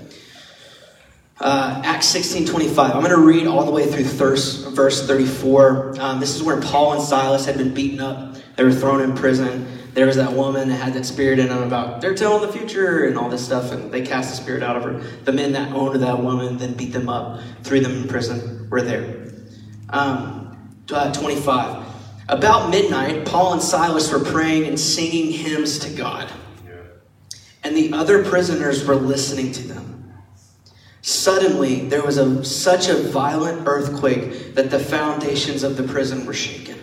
Uh, 1.42 1.82
Acts 1.84 2.08
16 2.08 2.46
25. 2.46 2.96
I'm 2.96 3.02
going 3.02 3.12
to 3.12 3.18
read 3.18 3.46
all 3.46 3.66
the 3.66 3.72
way 3.74 3.88
through 3.88 4.06
verse, 4.06 4.64
verse 4.64 5.06
34. 5.06 6.00
Um, 6.00 6.22
this 6.22 6.34
is 6.34 6.44
where 6.44 6.62
Paul 6.62 6.94
and 6.94 7.02
Silas 7.02 7.46
had 7.46 7.58
been 7.58 7.74
beaten 7.74 8.00
up. 8.00 8.38
They 8.56 8.64
were 8.64 8.72
thrown 8.72 9.02
in 9.02 9.18
prison. 9.18 9.77
There 9.98 10.06
was 10.06 10.16
that 10.16 10.32
woman 10.32 10.70
that 10.70 10.76
had 10.76 10.94
that 10.94 11.06
spirit 11.06 11.40
in 11.40 11.50
them 11.50 11.64
about 11.64 12.00
they're 12.00 12.16
telling 12.16 12.46
the 12.46 12.54
future 12.54 13.06
and 13.06 13.18
all 13.18 13.30
this 13.30 13.44
stuff, 13.44 13.72
and 13.72 13.92
they 13.92 14.04
cast 14.04 14.30
the 14.30 14.38
spirit 14.42 14.64
out 14.64 14.78
of 14.78 14.84
her. 14.84 15.00
The 15.26 15.34
men 15.34 15.52
that 15.54 15.74
owned 15.74 16.02
that 16.02 16.24
woman 16.24 16.58
then 16.58 16.74
beat 16.76 16.94
them 16.94 17.10
up, 17.10 17.42
threw 17.64 17.82
them 17.82 17.92
in 17.92 18.08
prison, 18.08 18.70
were 18.70 18.82
there. 18.82 19.34
Um, 19.90 20.78
uh, 20.90 21.12
25. 21.12 21.86
About 22.30 22.70
midnight, 22.70 23.26
Paul 23.26 23.54
and 23.54 23.62
Silas 23.62 24.12
were 24.12 24.24
praying 24.24 24.66
and 24.68 24.80
singing 24.80 25.32
hymns 25.32 25.80
to 25.80 25.90
God 25.90 26.32
and 27.68 27.76
the 27.76 27.92
other 27.92 28.24
prisoners 28.24 28.86
were 28.86 28.96
listening 28.96 29.52
to 29.52 29.68
them. 29.68 30.14
Suddenly, 31.02 31.90
there 31.90 32.02
was 32.02 32.18
a, 32.18 32.46
such 32.46 32.88
a 32.88 32.96
violent 32.96 33.68
earthquake 33.68 34.56
that 34.56 34.72
the 34.72 34.80
foundations 34.80 35.64
of 35.64 35.76
the 35.76 35.84
prison 35.84 36.26
were 36.26 36.34
shaken. 36.34 36.77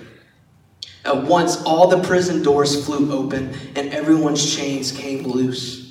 At 1.05 1.25
once, 1.25 1.63
all 1.63 1.89
the 1.89 2.03
prison 2.03 2.43
doors 2.43 2.85
flew 2.85 3.13
open 3.13 3.55
and 3.77 3.93
everyone's 3.93 4.55
chains 4.55 4.91
came 4.91 5.25
loose. 5.25 5.85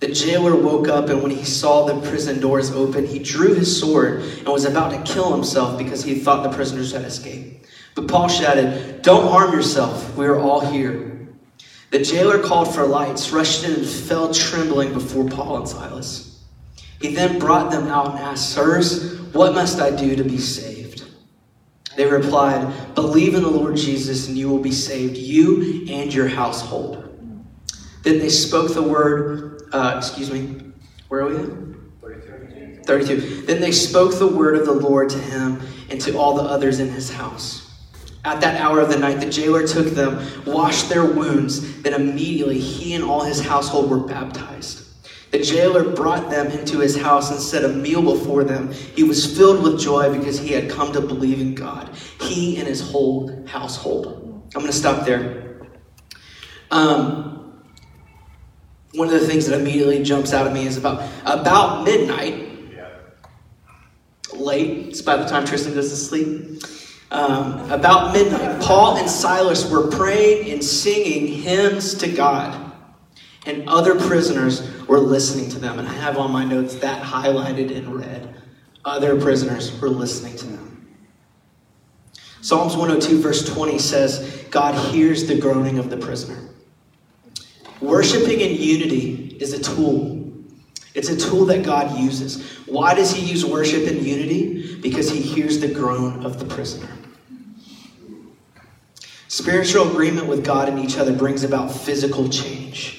The 0.00 0.08
jailer 0.08 0.54
woke 0.54 0.86
up, 0.86 1.08
and 1.08 1.22
when 1.22 1.32
he 1.32 1.44
saw 1.44 1.84
the 1.84 2.00
prison 2.08 2.40
doors 2.40 2.70
open, 2.70 3.04
he 3.04 3.18
drew 3.18 3.54
his 3.54 3.80
sword 3.80 4.20
and 4.20 4.46
was 4.46 4.64
about 4.64 4.90
to 4.92 5.12
kill 5.12 5.32
himself 5.32 5.76
because 5.76 6.04
he 6.04 6.14
thought 6.14 6.44
the 6.44 6.56
prisoners 6.56 6.92
had 6.92 7.02
escaped. 7.02 7.66
But 7.96 8.06
Paul 8.06 8.28
shouted, 8.28 9.02
Don't 9.02 9.28
harm 9.28 9.52
yourself, 9.52 10.16
we 10.16 10.26
are 10.26 10.38
all 10.38 10.60
here. 10.60 11.28
The 11.90 11.98
jailer 11.98 12.40
called 12.40 12.72
for 12.72 12.86
lights, 12.86 13.32
rushed 13.32 13.64
in, 13.64 13.74
and 13.74 13.86
fell 13.86 14.32
trembling 14.32 14.92
before 14.92 15.28
Paul 15.28 15.56
and 15.56 15.68
Silas. 15.68 16.44
He 17.00 17.14
then 17.14 17.40
brought 17.40 17.72
them 17.72 17.88
out 17.88 18.10
and 18.10 18.18
asked, 18.20 18.50
Sirs, 18.50 19.18
what 19.32 19.54
must 19.54 19.80
I 19.80 19.90
do 19.90 20.14
to 20.14 20.22
be 20.22 20.38
saved? 20.38 20.77
They 21.98 22.06
replied, 22.06 22.94
Believe 22.94 23.34
in 23.34 23.42
the 23.42 23.50
Lord 23.50 23.74
Jesus, 23.74 24.28
and 24.28 24.38
you 24.38 24.48
will 24.48 24.60
be 24.60 24.70
saved, 24.70 25.16
you 25.16 25.84
and 25.90 26.14
your 26.14 26.28
household. 26.28 27.04
Then 28.04 28.20
they 28.20 28.28
spoke 28.28 28.72
the 28.72 28.84
word, 28.84 29.62
uh, 29.72 29.94
excuse 29.98 30.30
me, 30.30 30.60
where 31.08 31.22
are 31.22 31.28
we 31.28 31.36
at? 31.38 32.86
32. 32.86 33.42
Then 33.46 33.60
they 33.60 33.72
spoke 33.72 34.16
the 34.16 34.28
word 34.28 34.54
of 34.56 34.64
the 34.64 34.74
Lord 34.74 35.10
to 35.10 35.18
him 35.18 35.60
and 35.90 36.00
to 36.02 36.16
all 36.16 36.36
the 36.36 36.44
others 36.44 36.78
in 36.78 36.88
his 36.88 37.10
house. 37.10 37.68
At 38.24 38.40
that 38.42 38.60
hour 38.60 38.78
of 38.78 38.90
the 38.90 38.98
night, 38.98 39.18
the 39.18 39.28
jailer 39.28 39.66
took 39.66 39.88
them, 39.88 40.24
washed 40.46 40.88
their 40.88 41.04
wounds, 41.04 41.82
then 41.82 41.94
immediately 41.94 42.60
he 42.60 42.94
and 42.94 43.02
all 43.02 43.24
his 43.24 43.44
household 43.44 43.90
were 43.90 44.06
baptized. 44.06 44.87
The 45.30 45.40
jailer 45.40 45.94
brought 45.94 46.30
them 46.30 46.46
into 46.48 46.78
his 46.78 46.96
house 46.96 47.30
and 47.30 47.40
set 47.40 47.64
a 47.64 47.68
meal 47.68 48.02
before 48.02 48.44
them. 48.44 48.72
He 48.72 49.02
was 49.02 49.36
filled 49.36 49.62
with 49.62 49.78
joy 49.78 50.16
because 50.16 50.38
he 50.38 50.52
had 50.52 50.70
come 50.70 50.92
to 50.92 51.00
believe 51.00 51.40
in 51.40 51.54
God, 51.54 51.90
he 52.20 52.58
and 52.58 52.66
his 52.66 52.80
whole 52.80 53.44
household. 53.46 54.24
I'm 54.54 54.60
going 54.60 54.72
to 54.72 54.72
stop 54.72 55.04
there. 55.04 55.68
Um, 56.70 57.62
one 58.94 59.08
of 59.08 59.20
the 59.20 59.26
things 59.26 59.46
that 59.46 59.60
immediately 59.60 60.02
jumps 60.02 60.32
out 60.32 60.46
at 60.46 60.52
me 60.52 60.66
is 60.66 60.76
about 60.76 61.08
about 61.24 61.84
midnight. 61.84 62.46
Late. 64.34 64.88
It's 64.88 65.00
about 65.00 65.20
the 65.20 65.26
time 65.26 65.46
Tristan 65.46 65.74
goes 65.74 65.90
to 65.90 65.96
sleep. 65.96 66.62
Um, 67.10 67.70
about 67.70 68.12
midnight, 68.12 68.60
Paul 68.60 68.98
and 68.98 69.08
Silas 69.08 69.70
were 69.70 69.88
praying 69.88 70.50
and 70.50 70.62
singing 70.62 71.26
hymns 71.26 71.94
to 71.94 72.08
God, 72.08 72.67
and 73.46 73.68
other 73.68 73.94
prisoners 73.94 74.68
were 74.86 74.98
listening 74.98 75.48
to 75.50 75.58
them. 75.58 75.78
And 75.78 75.88
I 75.88 75.92
have 75.92 76.18
on 76.18 76.30
my 76.30 76.44
notes 76.44 76.74
that 76.76 77.02
highlighted 77.02 77.70
in 77.70 77.92
red. 77.92 78.34
Other 78.84 79.20
prisoners 79.20 79.78
were 79.80 79.88
listening 79.88 80.36
to 80.36 80.46
them. 80.46 80.68
Psalms 82.40 82.76
102, 82.76 83.20
verse 83.20 83.44
20 83.52 83.78
says, 83.78 84.46
God 84.50 84.74
hears 84.92 85.26
the 85.26 85.38
groaning 85.38 85.78
of 85.78 85.90
the 85.90 85.96
prisoner. 85.96 86.48
Worshipping 87.80 88.40
in 88.40 88.60
unity 88.60 89.36
is 89.40 89.52
a 89.52 89.62
tool. 89.62 90.32
It's 90.94 91.10
a 91.10 91.16
tool 91.16 91.44
that 91.46 91.64
God 91.64 91.98
uses. 91.98 92.58
Why 92.66 92.94
does 92.94 93.12
He 93.12 93.24
use 93.24 93.44
worship 93.44 93.86
in 93.88 94.04
unity? 94.04 94.76
Because 94.80 95.10
He 95.10 95.20
hears 95.20 95.60
the 95.60 95.68
groan 95.68 96.24
of 96.24 96.38
the 96.38 96.44
prisoner. 96.44 96.88
Spiritual 99.28 99.90
agreement 99.90 100.26
with 100.26 100.44
God 100.44 100.68
and 100.68 100.78
each 100.78 100.96
other 100.96 101.12
brings 101.12 101.44
about 101.44 101.70
physical 101.70 102.28
change. 102.28 102.97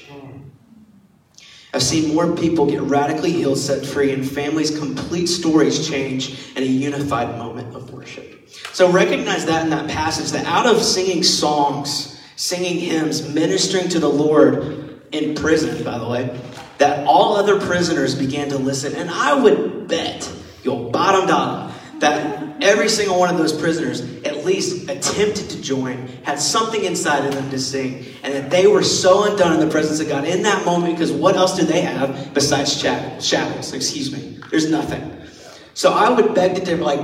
I've 1.72 1.84
seen 1.84 2.16
more 2.16 2.36
people 2.36 2.66
get 2.66 2.82
radically 2.82 3.32
healed, 3.32 3.60
set 3.60 3.86
free, 3.86 4.12
and 4.12 4.28
families' 4.28 4.78
complete 4.78 5.28
stories 5.28 5.88
change 5.88 6.52
in 6.56 6.64
a 6.64 6.66
unified 6.66 7.38
moment 7.38 7.76
of 7.76 7.94
worship. 7.94 8.50
So 8.74 8.92
recognize 8.92 9.46
that 9.46 9.64
in 9.64 9.70
that 9.70 9.88
passage 9.90 10.32
that 10.32 10.46
out 10.46 10.66
of 10.66 10.82
singing 10.82 11.22
songs, 11.22 12.20
singing 12.36 12.80
hymns, 12.80 13.28
ministering 13.28 13.88
to 13.90 14.00
the 14.00 14.10
Lord 14.10 15.02
in 15.12 15.36
prison, 15.36 15.84
by 15.84 16.00
the 16.00 16.08
way, 16.08 16.40
that 16.80 17.06
all 17.06 17.36
other 17.36 17.60
prisoners 17.60 18.16
began 18.16 18.50
to 18.50 18.58
listen. 18.58 18.96
And 18.96 19.10
I 19.10 19.34
would 19.40 19.88
bet 19.88 20.32
your 20.64 20.90
bottom 20.90 21.28
dollar 21.28 21.69
that 22.00 22.64
every 22.64 22.90
single 22.90 23.20
one 23.20 23.30
of 23.30 23.38
those 23.38 23.54
prisoners 23.54 24.02
at 24.24 24.46
least 24.46 24.90
attempted 24.90 25.50
to 25.50 25.62
join, 25.62 26.08
had 26.24 26.40
something 26.40 26.84
inside 26.84 27.26
of 27.26 27.34
them 27.34 27.50
to 27.50 27.60
sing, 27.60 28.06
and 28.24 28.34
that 28.34 28.50
they 28.50 28.68
were 28.68 28.84
so 28.84 29.30
undone 29.30 29.54
in 29.54 29.60
the 29.60 29.72
presence 29.72 30.00
of 30.00 30.08
God 30.08 30.26
in 30.26 30.44
that 30.44 30.66
moment 30.66 30.96
because 30.96 31.12
what 31.12 31.36
else 31.36 31.58
do 31.58 31.66
they 31.66 31.82
have 31.82 32.34
besides 32.34 32.78
shackles? 32.78 33.74
Excuse 33.74 34.12
me. 34.12 34.40
There's 34.50 34.70
nothing. 34.70 35.22
So 35.74 35.94
I 35.94 36.10
would 36.10 36.34
beg 36.34 36.56
that 36.56 36.66
they 36.66 36.76
were 36.76 36.84
like, 36.84 37.00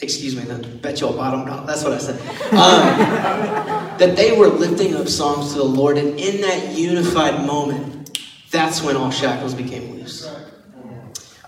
excuse 0.00 0.36
me, 0.36 0.44
bet 0.80 1.00
you 1.00 1.08
a 1.08 1.12
bottom 1.12 1.44
dollar. 1.44 1.66
That's 1.66 1.84
what 1.84 1.92
I 1.92 1.98
said. 1.98 2.20
Um, 2.52 3.98
that 3.98 4.16
they 4.16 4.36
were 4.36 4.48
lifting 4.48 4.94
up 4.94 5.08
songs 5.08 5.52
to 5.52 5.58
the 5.58 5.64
Lord, 5.64 5.98
and 5.98 6.18
in 6.18 6.40
that 6.42 6.72
unified 6.74 7.46
moment, 7.46 8.18
that's 8.50 8.82
when 8.82 8.96
all 8.96 9.10
shackles 9.10 9.54
became 9.54 9.96
loose. 9.96 10.32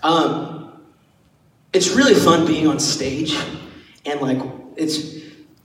Um, 0.03 0.56
it's 1.77 1.91
really 1.91 2.15
fun 2.15 2.47
being 2.47 2.65
on 2.65 2.79
stage 2.79 3.39
and 4.07 4.19
like 4.19 4.39
it's 4.77 5.15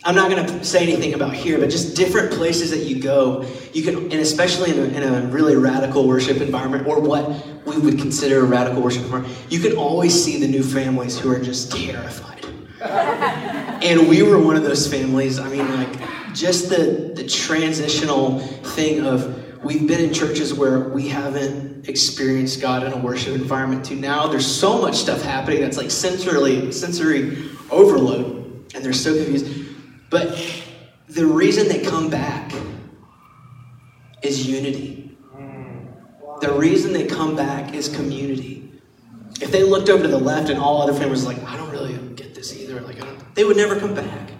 i'm 0.04 0.14
not 0.14 0.30
going 0.30 0.44
to 0.44 0.62
say 0.62 0.82
anything 0.82 1.14
about 1.14 1.32
here 1.32 1.58
but 1.58 1.70
just 1.70 1.96
different 1.96 2.30
places 2.30 2.70
that 2.70 2.80
you 2.80 3.00
go 3.00 3.42
you 3.72 3.82
can 3.82 3.96
and 3.96 4.20
especially 4.20 4.70
in 4.72 4.78
a, 4.78 4.98
in 4.98 5.02
a 5.02 5.26
really 5.28 5.56
radical 5.56 6.06
worship 6.06 6.42
environment 6.42 6.86
or 6.86 7.00
what 7.00 7.26
we 7.64 7.78
would 7.78 7.98
consider 7.98 8.40
a 8.40 8.44
radical 8.44 8.82
worship 8.82 9.02
environment 9.04 9.34
you 9.48 9.58
can 9.58 9.72
always 9.72 10.12
see 10.22 10.38
the 10.38 10.46
new 10.46 10.62
families 10.62 11.18
who 11.18 11.30
are 11.32 11.40
just 11.40 11.72
terrified. 11.72 12.44
And 13.82 14.08
we 14.08 14.22
were 14.22 14.38
one 14.38 14.54
of 14.54 14.62
those 14.62 14.86
families 14.86 15.38
i 15.38 15.48
mean 15.48 15.66
like 15.74 16.34
just 16.34 16.68
the 16.68 17.12
the 17.16 17.26
transitional 17.26 18.38
thing 18.38 19.06
of 19.06 19.41
we've 19.62 19.86
been 19.86 20.00
in 20.00 20.12
churches 20.12 20.52
where 20.52 20.88
we 20.88 21.08
haven't 21.08 21.88
experienced 21.88 22.60
god 22.60 22.84
in 22.84 22.92
a 22.92 22.96
worship 22.96 23.34
environment 23.34 23.84
to 23.86 23.94
now. 23.94 24.26
There's 24.28 24.46
so 24.46 24.80
much 24.80 24.96
stuff 24.96 25.22
happening 25.22 25.60
that's 25.60 25.76
like 25.76 25.90
sensory 25.90 26.72
sensory 26.72 27.50
overload 27.70 28.72
and 28.74 28.84
they're 28.84 28.92
so 28.92 29.14
confused. 29.14 29.46
But 30.10 30.38
the 31.08 31.26
reason 31.26 31.68
they 31.68 31.82
come 31.82 32.10
back 32.10 32.52
is 34.22 34.46
unity. 34.46 35.16
The 36.40 36.52
reason 36.52 36.92
they 36.92 37.06
come 37.06 37.36
back 37.36 37.74
is 37.74 37.88
community. 37.88 38.72
If 39.40 39.52
they 39.52 39.62
looked 39.62 39.88
over 39.88 40.02
to 40.02 40.08
the 40.08 40.18
left 40.18 40.50
and 40.50 40.58
all 40.58 40.82
other 40.82 40.92
families 40.92 41.24
like 41.24 41.42
i 41.44 41.56
don't 41.56 41.70
really 41.70 41.96
get 42.14 42.34
this 42.34 42.56
either 42.56 42.80
like 42.80 42.98
they 43.34 43.44
would 43.44 43.56
never 43.56 43.78
come 43.78 43.94
back 43.94 44.31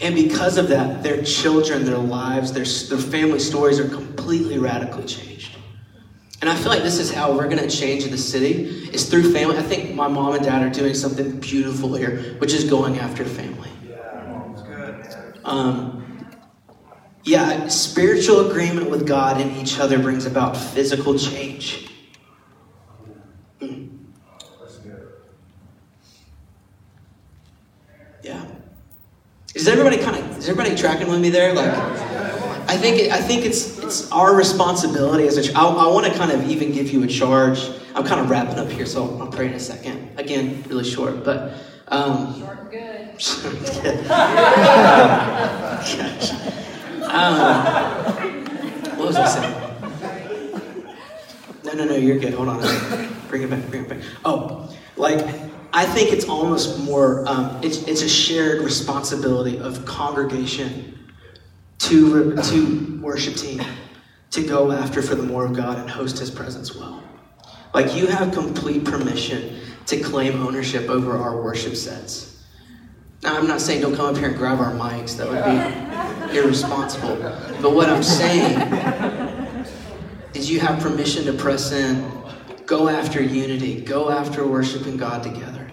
and 0.00 0.14
because 0.14 0.58
of 0.58 0.68
that, 0.68 1.02
their 1.02 1.22
children, 1.22 1.84
their 1.84 1.98
lives, 1.98 2.52
their, 2.52 2.64
their 2.64 3.04
family 3.10 3.40
stories 3.40 3.80
are 3.80 3.88
completely 3.88 4.58
radically 4.58 5.04
changed. 5.04 5.56
And 6.40 6.48
I 6.48 6.54
feel 6.54 6.68
like 6.68 6.84
this 6.84 7.00
is 7.00 7.12
how 7.12 7.32
we're 7.32 7.48
going 7.48 7.58
to 7.58 7.68
change 7.68 8.04
the 8.04 8.16
city 8.16 8.88
is 8.92 9.10
through 9.10 9.32
family. 9.32 9.58
I 9.58 9.62
think 9.62 9.94
my 9.94 10.06
mom 10.06 10.34
and 10.34 10.44
dad 10.44 10.62
are 10.62 10.70
doing 10.70 10.94
something 10.94 11.40
beautiful 11.40 11.94
here, 11.94 12.36
which 12.38 12.54
is 12.54 12.64
going 12.64 12.98
after 13.00 13.24
family. 13.24 13.70
Um, 15.44 16.28
yeah, 17.24 17.66
spiritual 17.68 18.50
agreement 18.50 18.88
with 18.88 19.06
God 19.06 19.40
and 19.40 19.56
each 19.56 19.80
other 19.80 19.98
brings 19.98 20.26
about 20.26 20.56
physical 20.56 21.18
change. 21.18 21.90
Mm. 23.60 23.88
That's 24.60 24.76
good. 24.76 25.08
Yeah. 28.22 28.44
Is 29.54 29.66
everybody 29.66 29.98
kind 29.98 30.16
of 30.16 30.38
is 30.38 30.48
everybody 30.48 30.76
tracking 31.08 31.12
with 31.12 31.20
me 31.20 31.30
there? 31.30 31.54
Like, 31.54 31.72
I 32.68 32.76
think 32.76 32.98
it, 32.98 33.12
I 33.12 33.20
think 33.20 33.44
it's 33.44 33.78
it's 33.78 34.10
our 34.12 34.34
responsibility 34.34 35.26
as 35.26 35.36
a. 35.36 35.42
Ch- 35.42 35.54
I, 35.54 35.64
I 35.64 35.86
want 35.88 36.06
to 36.06 36.18
kind 36.18 36.30
of 36.32 36.48
even 36.50 36.72
give 36.72 36.90
you 36.90 37.02
a 37.04 37.06
charge. 37.06 37.70
I'm 37.94 38.04
kind 38.04 38.20
of 38.20 38.30
wrapping 38.30 38.58
up 38.58 38.68
here, 38.68 38.86
so 38.86 39.18
I'll 39.18 39.28
pray 39.28 39.46
in 39.46 39.54
a 39.54 39.60
second. 39.60 40.10
Again, 40.18 40.62
really 40.68 40.84
short, 40.84 41.24
but. 41.24 41.54
Um, 41.90 42.38
Short 42.38 42.70
good. 42.70 43.16
Gosh. 44.08 45.94
Um, 47.08 47.64
what 48.98 49.06
was 49.06 49.16
I 49.16 49.26
saying? 49.26 49.54
No, 51.64 51.72
no, 51.72 51.84
no, 51.86 51.96
you're 51.96 52.18
good. 52.18 52.34
Hold 52.34 52.48
on. 52.50 52.60
Bring 53.28 53.42
it 53.42 53.48
back, 53.48 53.66
bring 53.70 53.84
it 53.84 53.88
back. 53.88 54.00
Oh, 54.22 54.70
like, 54.96 55.24
I 55.72 55.86
think 55.86 56.12
it's 56.12 56.28
almost 56.28 56.78
more, 56.80 57.26
um, 57.26 57.58
it's, 57.62 57.84
it's 57.88 58.02
a 58.02 58.08
shared 58.08 58.60
responsibility 58.62 59.58
of 59.58 59.86
congregation 59.86 60.97
to, 61.78 62.36
to 62.36 63.00
worship 63.00 63.36
team 63.36 63.62
to 64.30 64.42
go 64.46 64.72
after 64.72 65.02
for 65.02 65.14
the 65.14 65.22
more 65.22 65.44
of 65.46 65.54
God 65.54 65.78
and 65.78 65.88
host 65.88 66.18
his 66.18 66.30
presence 66.30 66.74
well. 66.74 67.02
Like, 67.74 67.94
you 67.94 68.06
have 68.06 68.32
complete 68.32 68.84
permission 68.84 69.60
to 69.86 70.00
claim 70.00 70.42
ownership 70.42 70.88
over 70.88 71.16
our 71.16 71.42
worship 71.42 71.76
sets. 71.76 72.44
Now, 73.22 73.36
I'm 73.36 73.46
not 73.46 73.60
saying 73.60 73.82
don't 73.82 73.96
come 73.96 74.06
up 74.06 74.16
here 74.16 74.28
and 74.28 74.36
grab 74.36 74.60
our 74.60 74.72
mics. 74.72 75.16
That 75.16 75.28
would 75.28 76.32
be 76.32 76.36
irresponsible. 76.38 77.16
But 77.60 77.74
what 77.74 77.88
I'm 77.88 78.02
saying 78.02 78.60
is 80.34 80.50
you 80.50 80.60
have 80.60 80.80
permission 80.80 81.24
to 81.24 81.32
press 81.32 81.72
in, 81.72 82.10
go 82.66 82.88
after 82.88 83.22
unity, 83.22 83.80
go 83.80 84.10
after 84.10 84.46
worshiping 84.46 84.96
God 84.96 85.22
together. 85.22 85.67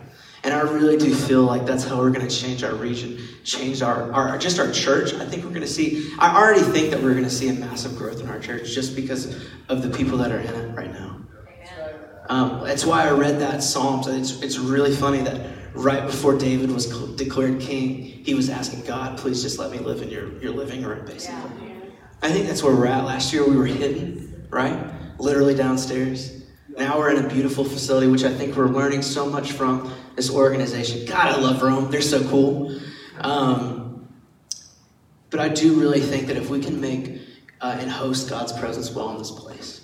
And 0.46 0.54
I 0.54 0.62
really 0.62 0.96
do 0.96 1.14
feel 1.14 1.42
like 1.42 1.66
that's 1.66 1.84
how 1.84 1.98
we're 1.98 2.12
going 2.12 2.28
to 2.28 2.34
change 2.34 2.64
our 2.64 2.76
region, 2.76 3.18
change 3.44 3.82
our, 3.82 4.12
our 4.14 4.38
just 4.38 4.60
our 4.60 4.72
church. 4.72 5.12
I 5.16 5.26
think 5.26 5.44
we're 5.44 5.50
going 5.50 5.62
to 5.62 5.68
see, 5.68 6.14
I 6.20 6.38
already 6.40 6.62
think 6.62 6.92
that 6.92 7.02
we're 7.02 7.14
going 7.14 7.24
to 7.24 7.32
see 7.32 7.50
a 7.50 7.54
massive 7.54 7.98
growth 7.98 8.22
in 8.22 8.30
our 8.30 8.40
church 8.40 8.72
just 8.72 8.96
because 8.96 9.36
of 9.70 9.82
the 9.82 9.90
people 9.90 10.20
that 10.20 10.32
are 10.32 10.40
in 10.40 10.54
it 10.54 10.78
right 10.78 10.94
now. 10.94 11.20
Um, 12.30 12.64
that's 12.64 12.86
why 12.86 13.08
I 13.08 13.12
read 13.12 13.40
that 13.40 13.64
Psalms. 13.64 14.06
and 14.06 14.20
It's, 14.20 14.40
it's 14.44 14.60
really 14.60 14.96
funny 14.96 15.24
that 15.24 15.50
right 15.74 16.06
before 16.06 16.38
David 16.38 16.72
was 16.72 16.86
declared 17.16 17.60
king, 17.60 18.04
he 18.04 18.36
was 18.36 18.48
asking 18.48 18.86
God, 18.86 19.18
please 19.18 19.42
just 19.42 19.58
let 19.58 19.72
me 19.72 19.80
live 19.80 20.04
in 20.04 20.10
your, 20.10 20.32
your 20.44 20.54
living 20.54 20.84
room, 20.84 21.08
basically. 21.08 21.74
I 22.22 22.32
think 22.32 22.46
that's 22.46 22.62
where 22.62 22.76
we're 22.76 22.86
at. 22.86 23.04
Last 23.04 23.34
year 23.34 23.50
we 23.50 23.58
were 23.58 23.66
hidden, 23.66 24.48
right? 24.52 24.92
Literally 25.20 25.56
downstairs. 25.56 26.44
Now 26.78 27.00
we're 27.00 27.16
in 27.16 27.26
a 27.26 27.28
beautiful 27.28 27.64
facility, 27.64 28.08
which 28.08 28.24
I 28.24 28.34
think 28.34 28.56
we're 28.56 28.68
learning 28.68 29.02
so 29.02 29.26
much 29.28 29.54
from 29.54 29.92
this 30.16 30.30
organization. 30.30 31.06
God, 31.06 31.28
I 31.28 31.38
love 31.38 31.62
Roam. 31.62 31.92
They're 31.92 32.02
so 32.02 32.28
cool. 32.30 32.80
Um, 33.20 34.08
but 35.30 35.40
I 35.40 35.50
do 35.50 35.80
really 35.80 36.00
think 36.00 36.28
that 36.28 36.38
if 36.38 36.50
we 36.50 36.62
can 36.62 36.80
make 36.80 37.22
uh, 37.62 37.78
and 37.80 37.90
host 37.90 38.30
God's 38.30 38.54
presence 38.54 38.92
well 38.92 39.10
in 39.12 39.18
this 39.18 39.32
place, 39.32 39.82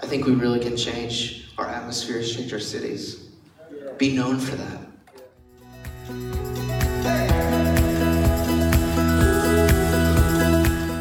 I 0.00 0.06
think 0.06 0.26
we 0.26 0.34
really 0.34 0.60
can 0.60 0.76
change 0.76 1.50
our 1.58 1.66
atmospheres, 1.66 2.34
change 2.34 2.52
our 2.52 2.60
cities, 2.60 3.30
be 3.98 4.14
known 4.14 4.38
for 4.38 4.56
that. 4.56 4.78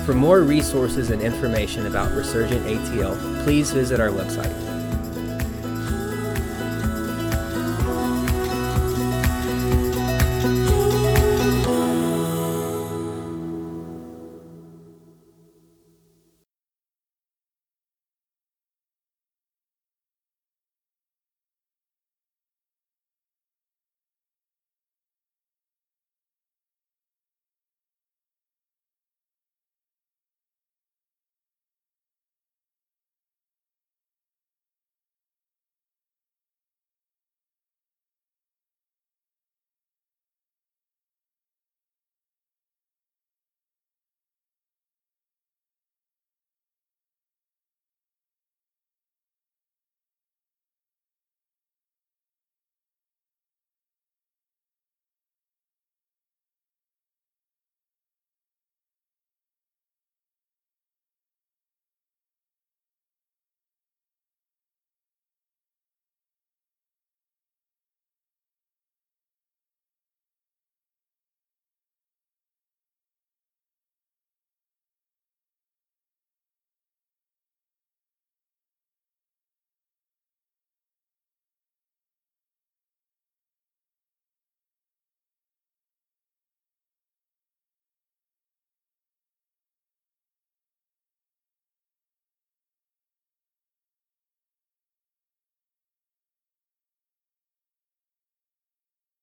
For 0.05 0.13
more 0.13 0.41
resources 0.41 1.09
and 1.11 1.21
information 1.21 1.85
about 1.85 2.11
Resurgent 2.13 2.65
ATL, 2.65 3.43
please 3.43 3.71
visit 3.71 3.99
our 3.99 4.09
website, 4.09 4.53